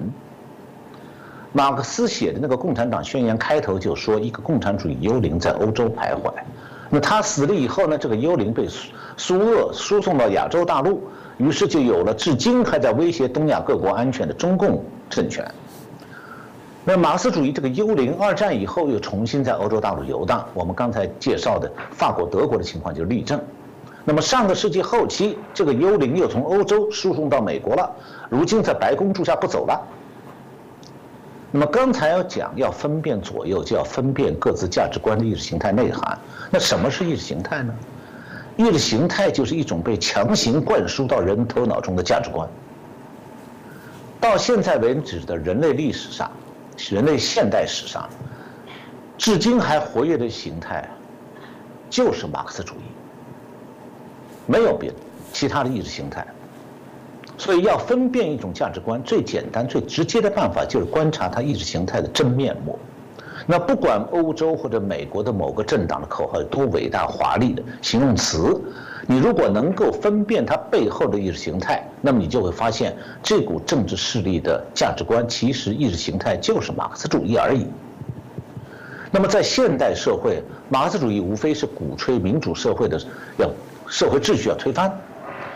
[1.53, 6.33] 马克思写的那个《共产党宣言》开头就说，一个共产主义幽灵在欧洲徘徊。
[6.91, 11.01] 那他死了以后呢，这个幽灵被苏苏俄输送到亚洲大陆，
[11.39, 15.49] 于是就有了至今还在威胁东亚各国安全的中共政权。
[16.85, 20.45] 那马克思主义这个幽灵，二战以后又重新在欧洲大陆游荡。
[20.53, 23.41] 我们刚才介绍的法国、德国的情况就是例证。
[24.05, 27.89] 那么上个世纪后期，这个幽灵又从欧洲输送到美国了，
[28.31, 29.81] 如今在白宫住下不走了。
[31.53, 36.17] 那么刚才要讲要分辨左右，就要分辨各自价值观的意识形态内涵。
[36.51, 37.75] 那什么是意识形态呢？
[38.57, 42.49] 意识形态就是一种被强行灌输到人头脑中的价值观。
[44.21, 46.31] 到现在为止的人类历史上，
[46.91, 48.09] 人类现代史上，
[49.17, 50.89] 至今还活跃的形态，
[51.89, 52.83] 就是马克思主义，
[54.47, 54.97] 没有别的
[55.33, 56.27] 其他的意识形态。
[57.41, 62.79] 所以要分辨一种价值观，最简单、最直接的办法就是观察它意识形态的真面目。
[63.47, 68.61] 那不管欧洲或者美国的某个政党的口号有多伟大华丽的形容词，
[69.07, 77.67] 你如果能够分辨它背后的意识形态，那么你就会发现这股政治势力的价值观其实意识形态就是马克思主义而已。
[79.11, 83.01] 那么在现代社会，马克思主义无非是鼓吹民主社会的
[83.39, 83.51] 要
[83.89, 84.93] 社会秩序要推翻。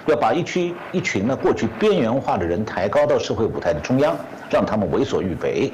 [0.06, 4.16] 要把一群一群呢过去边缘化的人抬高到社会舞台的中央，
[4.50, 5.72] 让他们为所欲为。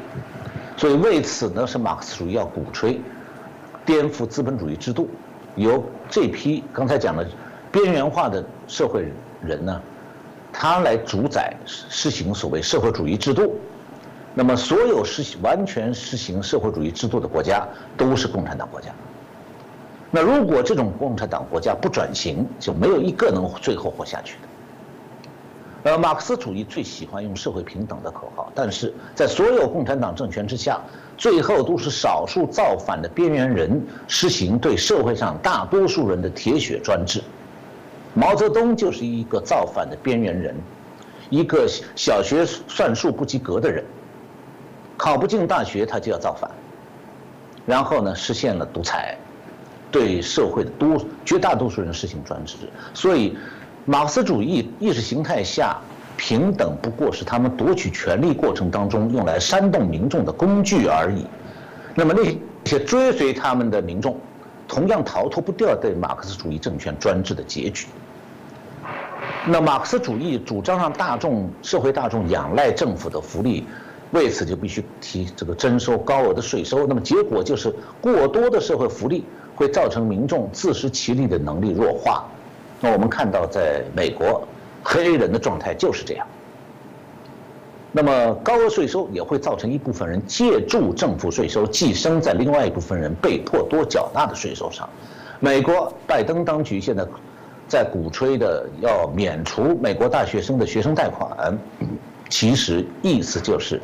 [0.77, 3.01] 所以为此呢，是马克思主义要鼓吹
[3.85, 5.11] 颠覆资本主义制度，
[5.57, 7.27] 由这批刚才讲的
[7.73, 9.13] 边缘化的社会
[9.43, 9.83] 人呢，
[10.53, 13.59] 他来主宰实行所谓社会主义制度。
[14.33, 17.67] 那么，所有实行完全实行社会主义制度的国家
[17.97, 18.91] 都是共产党国家。
[20.11, 24.49] 那如果这种共产党国家不转型，就没有一个能最后活下去的。
[25.83, 30.79] 呃，马克思主义最喜欢用社会平等的口号，但是在所有共产党政权之下，
[31.17, 37.23] 最后都是少数造反的边缘人实行对社会上大多数人的铁血专制。
[38.13, 40.55] 毛泽东就是一个造反的边缘人，
[41.31, 43.83] 一个小学算术不及格的人，
[44.99, 46.51] 考不进大学他就要造反，
[47.65, 49.17] 然后呢实现了独裁。
[49.91, 52.55] 对社会的多绝大多数人实行专制，
[52.95, 53.37] 所以
[53.87, 55.77] 马克思主义意识形态下
[56.17, 61.27] 平等不过是他们夺取权力过程当中用来煽动民众的工具而已。
[61.95, 62.23] 那么那
[62.65, 64.17] 些追随他们的民众，
[64.69, 67.87] 同样逃脱不掉对马克思主义政权专制的结局。
[69.47, 73.67] 那马克思主义主张让大众社会大众仰赖政府的福利，
[74.13, 76.87] 为此就必须提这个征收高额的税收。
[76.87, 79.25] 那么结果就是过多的社会福利。
[79.61, 82.25] 会造成民众自食其力的能力弱化。
[82.81, 84.43] 那我们看到，在美国，
[84.83, 86.27] 黑人的状态就是这样。
[87.93, 94.89] 那么高额税收也会造成一部分人借助政府税收寄生在另外一部分人被迫多缴纳的税收上。
[95.41, 97.07] 美国拜登当局现在
[97.69, 101.59] 在鼓吹的要免除美国大学生的学生贷款，
[102.31, 103.79] 其实意思就是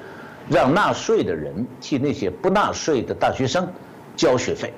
[0.48, 3.68] 让纳税的人替那些不纳税的大学生
[4.16, 4.72] 交学费。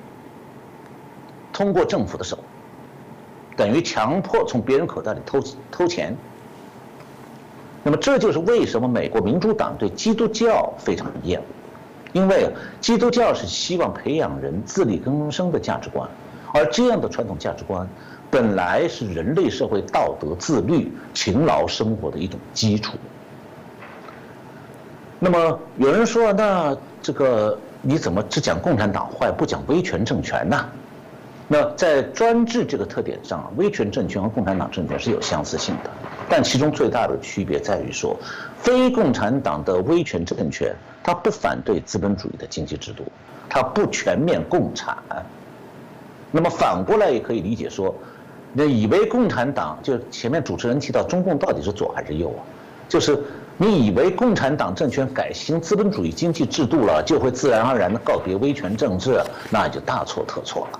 [1.59, 2.39] 通过政府的手，
[3.57, 6.15] 等于强迫从别人口袋里偷偷钱。
[7.83, 11.43] 那么这就是为什么美国民主党对基督教非常厌恶，
[12.13, 12.49] 因为
[12.79, 16.09] 基督教是希望培养人自力更生的价值观，
[16.53, 17.85] 而这样的传统价值观
[18.31, 22.97] 本来是人类社会道德自律、勤劳生活的一种基础。
[25.19, 30.65] 那么有人说，那这个你怎么只讲共产党坏，不讲威权政权呢？
[31.51, 35.89] 那在专制这个特点上，威权政权和共产党政权是有相似性的，
[36.29, 38.15] 但其中最大的区别在于说，
[38.59, 43.03] 非共产党的威权政权，它不反对资本主义的经济制度，
[43.49, 44.95] 它不全面共产。
[46.31, 47.95] 那么反过来也可以理解说，
[48.53, 52.45] 那以为共产党就前面主持人提到中共到底是左还是右啊？
[52.87, 53.19] 就是
[53.57, 59.19] 你以为共产党政权改行资本主义经济制度了，就会自然而然的告别威权政治，
[59.49, 60.79] 那就大错特错了。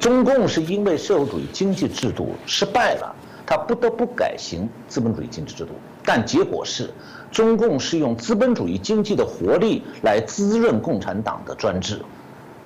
[0.00, 3.14] 中共是因为社会主义经济制度失败了，
[3.44, 5.72] 他不得不改行资本主义经济制度。
[6.02, 6.90] 但结果是，
[7.30, 12.00] 中共是用资本主义经济的活力来滋润共产党的专制，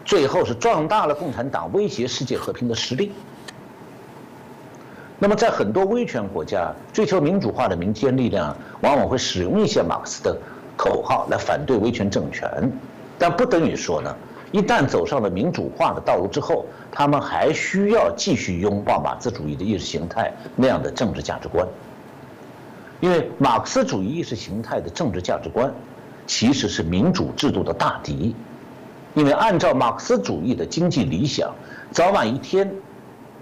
[0.04, 3.12] 最后是壮大了共产党威胁世界和平的实力。
[5.18, 10.38] 那么，在很多威权国家，追求民主化的民间力量往往会使用一些马克思的
[10.76, 12.48] 口号来反对威权政权，
[13.18, 14.14] 但不等于说呢。
[14.56, 21.68] 一旦走上了民主化的道路之后，他们还需要继续拥抱马克思主义的意识形态那样的政治价值观，
[23.00, 25.70] 因为马克思主义意识形态的政治价值观
[26.26, 28.34] 其实是民主制度的大敌，
[29.12, 31.54] 因为按照马克思主义的经济理想，
[31.90, 32.66] 早晚一天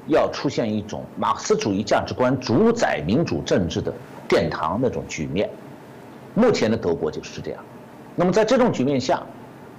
[0.08, 3.94] 要出现一种马克思主义价值观主宰民主政治的
[4.26, 5.48] 殿堂那种局面。
[6.34, 7.60] 目前的德国就是这样。
[8.16, 9.22] 那么在这种局面下，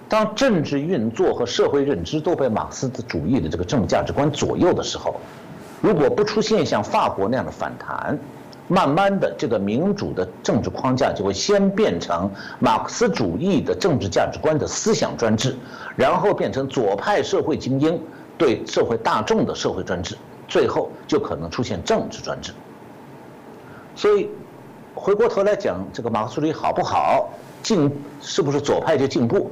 [0.08, 5.16] 当政治运作和社会认知都被马克思主义的这个政治价值观左右的时候，
[5.82, 8.18] 如果不出现像法国那样的反弹，
[8.68, 12.30] 慢慢的这个民主的政治框架就会先变成
[12.60, 15.56] 马克思主义的政治价值观的思想专制，
[15.96, 18.00] 然后变成左派社会精英
[18.38, 20.16] 对社会大众的社会专制，
[20.48, 22.52] 最后就可能出现政治专制。
[23.96, 24.30] 所以，
[24.94, 27.30] 回过头来讲，这个马克思主义好不好，
[27.62, 27.92] 进
[28.22, 29.52] 是不是左派就进步？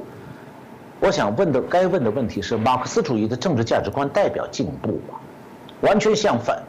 [1.04, 5.20] 我想问的该问的问题是：马克思主义的政治价值观代表进步吗？
[5.82, 6.62] 完全相反，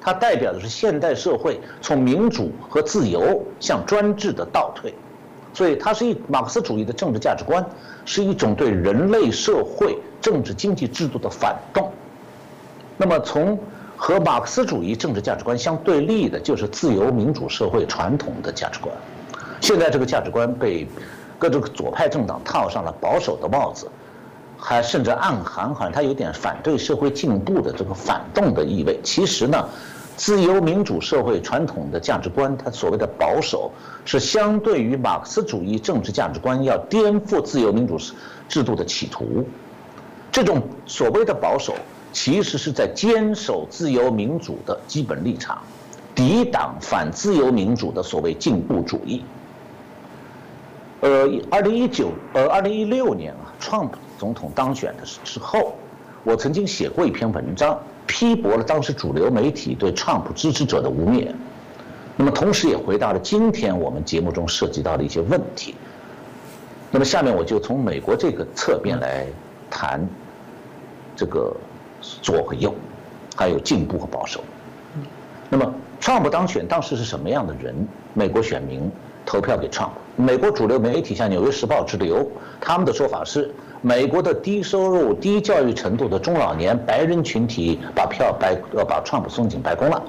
[0.00, 4.94] 它代表的是现代社会从民主和自由向专制的倒退。
[5.52, 7.62] 所以，它是一马克思主义的政治价值观
[8.06, 11.92] 是一种对人类社会政治经济制度的反动。
[12.96, 13.58] 那么，从
[13.98, 18.96] 和马克思主义政治价值观相对立的就是自由民主社会传统的价值观。
[19.60, 20.88] 现在这个价值观被。
[21.38, 23.90] 各种左派政党套上了保守的帽子，
[24.56, 28.98] 还甚至暗含好像他有点反对社会进步的这个反动的意味。
[29.02, 29.68] 其实呢，
[30.16, 33.70] 自由民主社会传统的价值观，它所谓的保守，
[34.04, 37.98] 是相对于马克思主义政治价值观要颠覆自由民主
[38.48, 39.44] 制度的企图。
[40.30, 41.74] 这种所谓的保守，
[42.12, 45.58] 其实是在坚守自由民主的基本立场，
[46.14, 49.24] 抵挡反自由民主的所谓进步主义。
[51.04, 55.76] 呃，二零一九呃，二零一六年啊，Trump 总统当选的之后，
[56.22, 61.30] 我曾经写过一篇文章，批驳了当时主流媒体对 Trump 支持者的污蔑，
[62.16, 65.74] 那么同时也回答了今天我们节目中涉及到的一些问题。
[66.90, 69.26] 那么下面我就从美国这个侧面来
[69.68, 70.08] 谈
[71.14, 71.54] 这个
[72.00, 72.74] 左和右，
[73.36, 74.42] 还有进步和保守。
[75.50, 77.74] 那么 Trump 当选当时是什么样的人？
[78.14, 78.90] 美国选民？
[79.24, 83.50] 投票给 Trump，美国主流媒体像《纽约时报》之流，他们的说法是，
[83.80, 90.02] 美国的低收入、低教育程度的中老年白人群体把票白呃把 Trump 送进白宫了。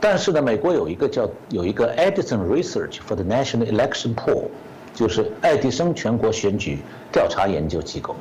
[0.00, 4.46] 但是呢，美国有一个叫有一个 Edison Research for the National Election Poll，
[4.92, 6.80] 就是爱迪生全国选举
[7.12, 8.16] 调查研究机构，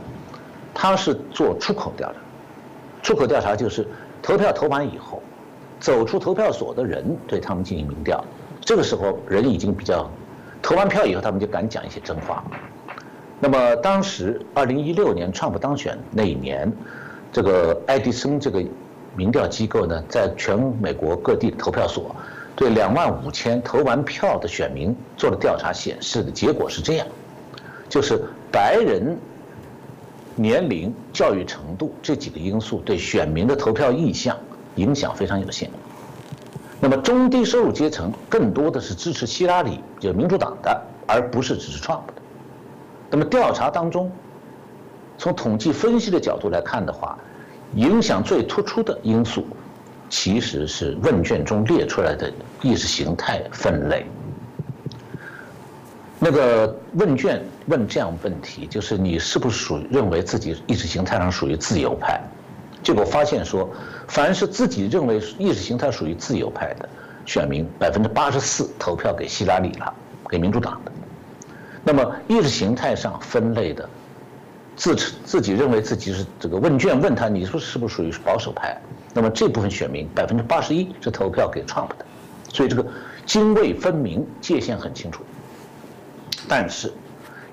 [0.76, 2.14] 它是做出口调查，
[3.02, 3.88] 出口调查就是
[4.22, 5.24] 投票投完以后，
[5.80, 8.24] 走出投票所的人对他们进行民调。
[8.62, 10.10] 这个时候，人已经比较
[10.62, 12.44] 投完票以后，他们就敢讲一些真话。
[13.40, 16.72] 那么当时，二零一六年川普当选那一年，
[17.34, 18.64] 这个爱迪生这个
[19.16, 22.16] 民调机构呢，在全美国各地的投票所
[22.56, 27.08] 对两万五千投完票的选民做了调查，显示的结果是这样：
[27.90, 29.18] 就是白人、
[30.36, 34.38] 年龄、教育程度这几个因素对选民的投票意向
[34.76, 35.68] 影响非常有限。
[36.84, 42.14] 那么中低收入阶层更多的是支持希拉里，就民主党的，而不是支持 Trump 的。
[43.12, 44.12] 那么调查当中，
[45.16, 47.16] 从统计分析的角度来看的话，
[47.76, 49.46] 影响最突出的因素，
[50.10, 54.08] 其实是问卷中列出来的意识形态分类。
[56.18, 62.20] 那个问卷问这样问题，就是你是不是属于认为自己意识形态上属于自由派？
[62.84, 63.70] 结果发现说，
[64.08, 66.90] 凡是自己认为意识形态属于自由派的
[67.26, 69.94] 选民，百分之八十四投票给希拉里了，
[70.30, 70.92] 给民主党的。
[71.84, 73.90] 那么意识形态上分类的
[74.76, 78.80] 自自己认为自己是这个问卷问他你说是不是属于保守派，
[79.14, 82.06] 那么这部分选民百分之八十一是投票给 Trump 的，
[82.52, 82.86] 所以这个
[83.26, 85.24] 泾渭分明，界限很清楚。
[86.48, 86.92] 但是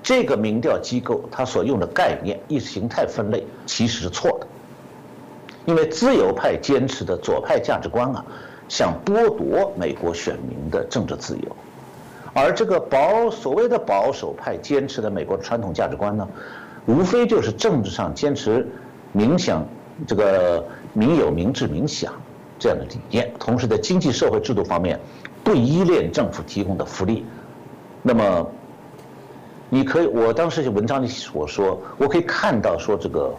[0.01, 4.47] 这个民调机构它所用的概念意识形态分类其实是错的，
[5.65, 8.25] 因为自由派坚持的左派价值观啊，
[8.67, 11.55] 想剥夺美国选民的政治自由。
[12.33, 16.27] 而这个保所谓的保守派坚持的美国传统价值观呢，
[16.85, 18.67] 无非就是政治上坚持
[19.11, 19.65] 民享
[20.07, 22.13] 这个民有民治民享
[22.59, 24.99] 这样的理念，同时在经济社会制度方面
[25.43, 27.25] 不依恋政府提供的福利。
[28.01, 28.49] 那么，
[29.69, 33.33] 你可以，我当时文章里所说，我可以看到说这个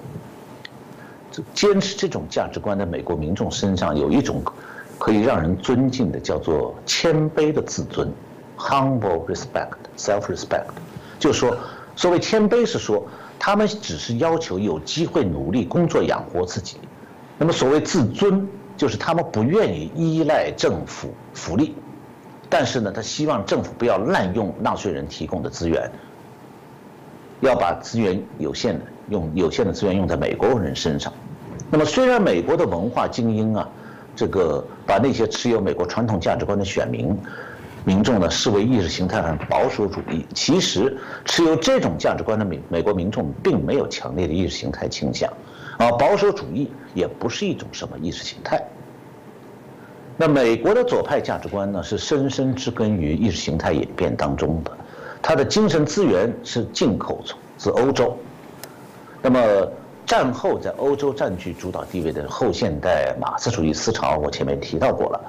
[1.55, 4.43] 坚持这种价值观的美国民众身上有一种
[4.99, 8.13] 可以让人尊敬的叫做谦卑的自尊。
[8.59, 10.67] Humble respect, self-respect，
[11.19, 11.57] 就是说，
[11.97, 13.07] 所谓谦卑是说，
[13.39, 16.77] 他们只是要求有机会努力工作养活自己。
[17.39, 21.75] 那么所谓自尊，就是他们不愿意依赖政府福利，
[22.51, 25.91] 但是呢，他希望政府不要滥用纳税人提供的资源，
[27.41, 31.13] 要把资源有限的用有限的资源用在美国人身上。
[31.71, 33.69] 那么虽然美国的文化精英啊，
[34.17, 37.17] 这个把那些持有美国传统价值观的选民。
[37.83, 45.33] 民众呢视为意识形态上保守主义，其实持有这种价值观的美美国民众并没有强烈的意识形态倾向，
[45.79, 48.63] 啊，保守主义也不是一种什么意识形态。
[50.19, 54.71] 那美国的左派价值观呢是深深植根于意识形态演变当中的，
[55.23, 57.23] 它的精神资源是进口
[57.57, 58.17] 自欧洲。
[59.23, 59.41] 那么
[60.07, 65.21] 战后在欧洲占据主导地位的后现代马克思主义思潮，我前面提到过了。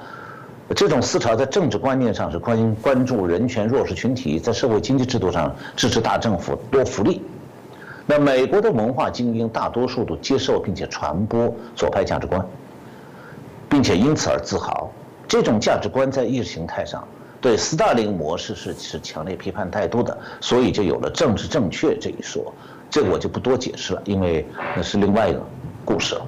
[0.74, 7.22] 这种思潮在政治观念上是关关注人权弱势群体，在社会经济制度上支持大政府多福利。
[8.06, 12.44] 那美国的文化精英大多数都接受并且传播左派价值观，
[13.68, 14.90] 并且因此而自豪。
[15.28, 17.06] 这种价值观在意识形态上
[17.42, 22.54] 对斯大林模式是持强烈批判态度的，所以就有了政治正确这一说。
[22.88, 25.44] 这个我就不多解释了，因为那是另外一个
[25.84, 26.26] 故事了。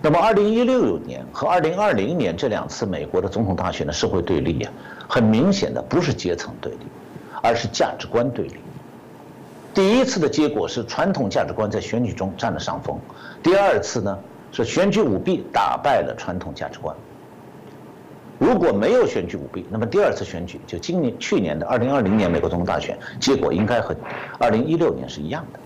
[0.00, 4.72] 那么，二零一六年和二零二零年这两次美国的总统大选的社会对立啊，
[5.08, 6.86] 很明显的不是阶层对立，
[7.42, 8.60] 而是价值观对立。
[9.74, 12.96] 第一次的结果是传统价值观在选举中占了上风，
[13.42, 14.18] 第二次呢
[14.52, 16.94] 是选举舞弊打败了传统价值观。
[18.40, 23.94] 如果没有选举舞弊，那么第二次选举就今年去年的二零二零年美国总统大选结果应该和
[24.38, 25.60] 二零一六年是一样的。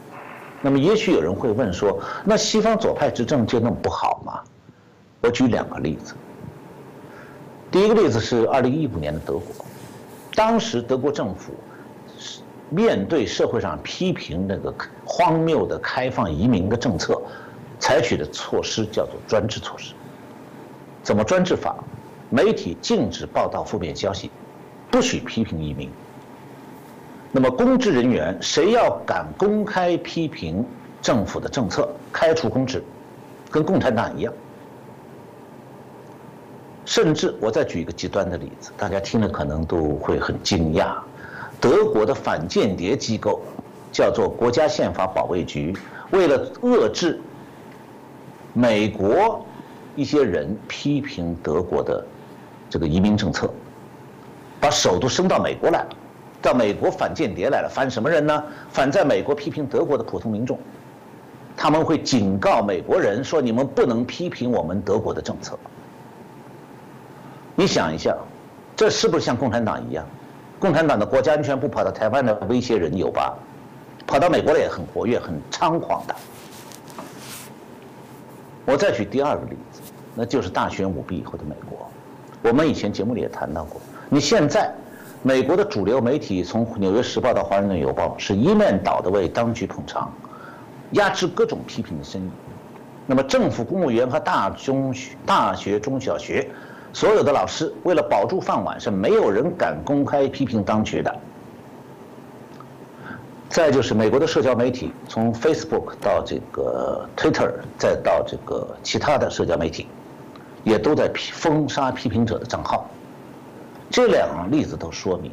[0.61, 4.41] 那么，也许有人会问说：“那西方左派执政就那么不好吗？”
[5.23, 6.15] 我举两个例子。
[7.71, 9.65] 第一个例子是二零一五年的德国，
[10.35, 11.53] 当时德国政府
[12.71, 17.23] 面对社会上批评那个荒谬的开放移民的政策，
[17.79, 19.95] 采取的措施叫做专制措施。
[21.05, 21.77] 怎么专制法？
[22.35, 24.29] 媒体禁止报道负面消息，
[24.91, 25.89] 不许批评移民。
[27.31, 30.67] 那么，公职人员谁要敢公开批评
[31.01, 32.83] 政府的政策，开除公职，
[33.53, 34.33] 跟共产党一样。
[36.85, 40.97] 甚至我再举一个极端的例子，大家听了可能都会很惊讶：
[41.61, 43.41] 德国的反间谍机构
[43.93, 45.73] 叫做国家宪法保卫局，
[46.11, 47.21] 为了遏制
[48.53, 49.47] 美国
[49.95, 52.05] 一些人批评德国的
[52.75, 53.49] 这个移民政策，
[54.61, 55.89] 把首都升到美国来了。
[56.43, 58.45] 到美国反间谍来了，反什么人呢？
[58.69, 60.59] 反在美国批评德国的普通民众，
[61.57, 65.57] 他们会警告美国人说：“你们不能批评我们德国的政策。”
[67.55, 68.13] 你想一下，
[68.75, 70.05] 这是不是像共产党一样？
[70.59, 73.39] 共产党的国家安全部跑到台湾来威胁人有吧？
[74.05, 76.15] 跑到美国来也很活跃、很猖狂的。
[78.65, 79.81] 我再举第二个例子，
[80.17, 81.89] 那就是大选舞弊以后的美国。
[82.45, 84.73] 我们以前节目里也谈到过，你现在。
[85.27, 90.13] 美国的主流媒体从《纽约时报》到《华盛顿邮报》是一面倒的为当局捧场，
[90.91, 92.31] 压制各种批评的声音。
[93.07, 96.47] 那么，政府公务员和大中学、大学、中小学
[96.93, 101.17] 所有的老师为了保住饭碗，是没有人敢公开批评当局的。
[103.49, 109.87] 再就是美国的社交媒体，从 Facebook 到这个 Twitter，再到这个其他的社交媒体，
[110.65, 112.89] 也都在封杀批评者的账号。
[113.91, 115.31] 这两个例子都说明，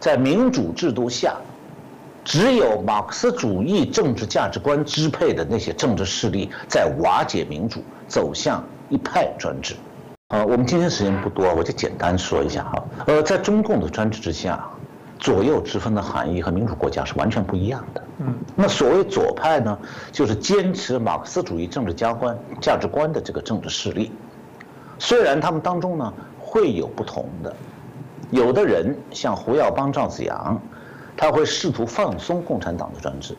[0.00, 1.36] 在民主制度下，
[2.24, 9.74] 只有马克思主义政治价值观支配的那些政治势力在瓦解民主，走向一派专制。
[10.28, 12.84] 啊，我们今天时间不多，我就简单说一下哈。
[13.06, 14.62] 呃，在中共的专制之下，
[15.18, 18.02] 左右之分的含义和民主国家是完全不一样的。
[18.18, 19.78] 嗯，那所谓左派呢，
[20.12, 24.12] 就是坚持马克思主义政治价观价值观的这个政治势力。
[24.98, 27.54] 虽然他们当中呢会有不同的，
[28.30, 30.60] 有的人像胡耀邦、赵紫阳，
[31.16, 33.36] 他会试图放松共产党的专制。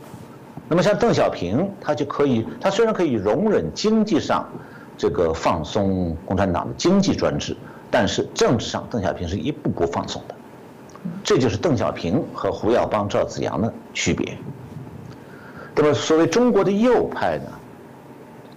[0.67, 4.47] 那么像邓小平，他就可以，他虽然可以容忍经济上
[4.97, 7.57] 这个放松共产党的经济专制，
[7.89, 10.35] 但是政治上邓小平是一步步放松的。
[11.23, 14.37] 这就是邓小平和胡耀邦、赵紫阳的区别。
[15.75, 17.51] 那么，所谓中国的右派呢，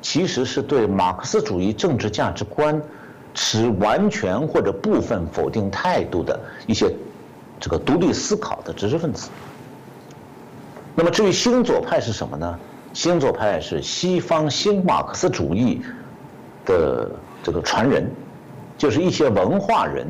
[0.03, 2.79] 其实是对马克思主义政治价值观
[3.33, 6.93] 持完全或者部分否定态度的一些
[7.59, 9.31] 这个独立思考的知识分子。
[10.95, 12.59] 那么，至于新左派是什么呢？
[12.93, 15.81] 新左派是西方新马克思主义
[16.67, 17.11] 的
[17.43, 18.11] 这个传人，
[18.77, 20.07] 就是一些文化人。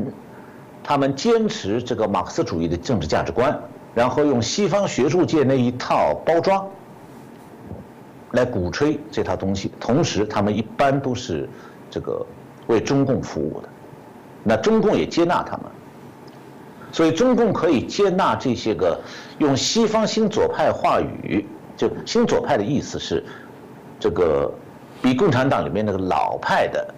[0.83, 3.57] 他们坚持这个马克思主义的政治价值观，
[3.95, 6.69] 然后用西方学术界那一套包装
[8.33, 9.71] 来鼓吹这套东西。
[9.81, 11.49] 同时，他们一般都是
[11.91, 12.25] 这个
[12.67, 13.69] 为中共服务的，
[14.43, 15.67] 那中共也接纳他们，
[16.91, 19.01] 所以中共可以接纳这些个
[19.39, 23.25] 用西方新左派话语，就新左派的意思是
[23.99, 24.53] 这个
[25.01, 26.95] 比共产党里面那个老派的。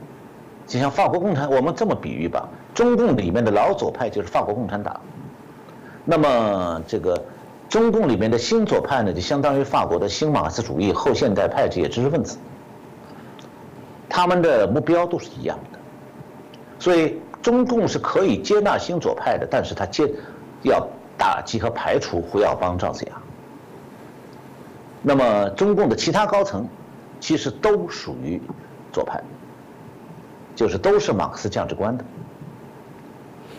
[0.66, 4.99] 就像法国共产，我们这么比喻吧，中共里面的老左派就是法国共产党，
[6.07, 7.22] 那么这个
[7.75, 12.39] 中共里面的新左派呢，就相当于法国的新马克思主义后现代派这些知识分子，
[14.09, 15.79] 他们的目标都是一样的，
[16.79, 20.09] 所以中共是可以接纳新左派的，但是他接
[20.62, 20.87] 要
[21.18, 23.22] 打击和排除胡耀邦、赵紫阳，
[25.03, 26.68] 那么中共的其他高层
[27.18, 28.41] 其实都属于
[28.93, 29.20] 左派。
[30.55, 32.05] 就是都是马克思价值观的，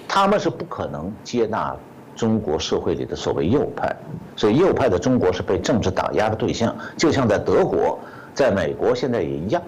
[0.08, 1.76] 他们是不可能接纳
[2.16, 3.96] 中国社会里的所谓右派，
[4.36, 8.00] 所以右派的中国是被政治打压的对象，就像在德国、
[8.34, 9.62] 在美国现在也一样。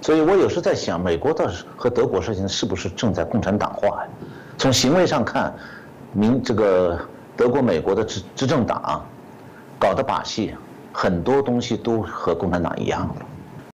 [0.00, 4.08] 所以我有时在想，美国的和德国事情是不是正在共产党化呀？
[4.56, 5.52] 从行为上看，
[6.12, 6.96] 民这个
[7.36, 9.04] 德国、美国的执执政党
[9.80, 10.54] 搞的把戏，
[10.92, 13.14] 很多东西都和共产党一样。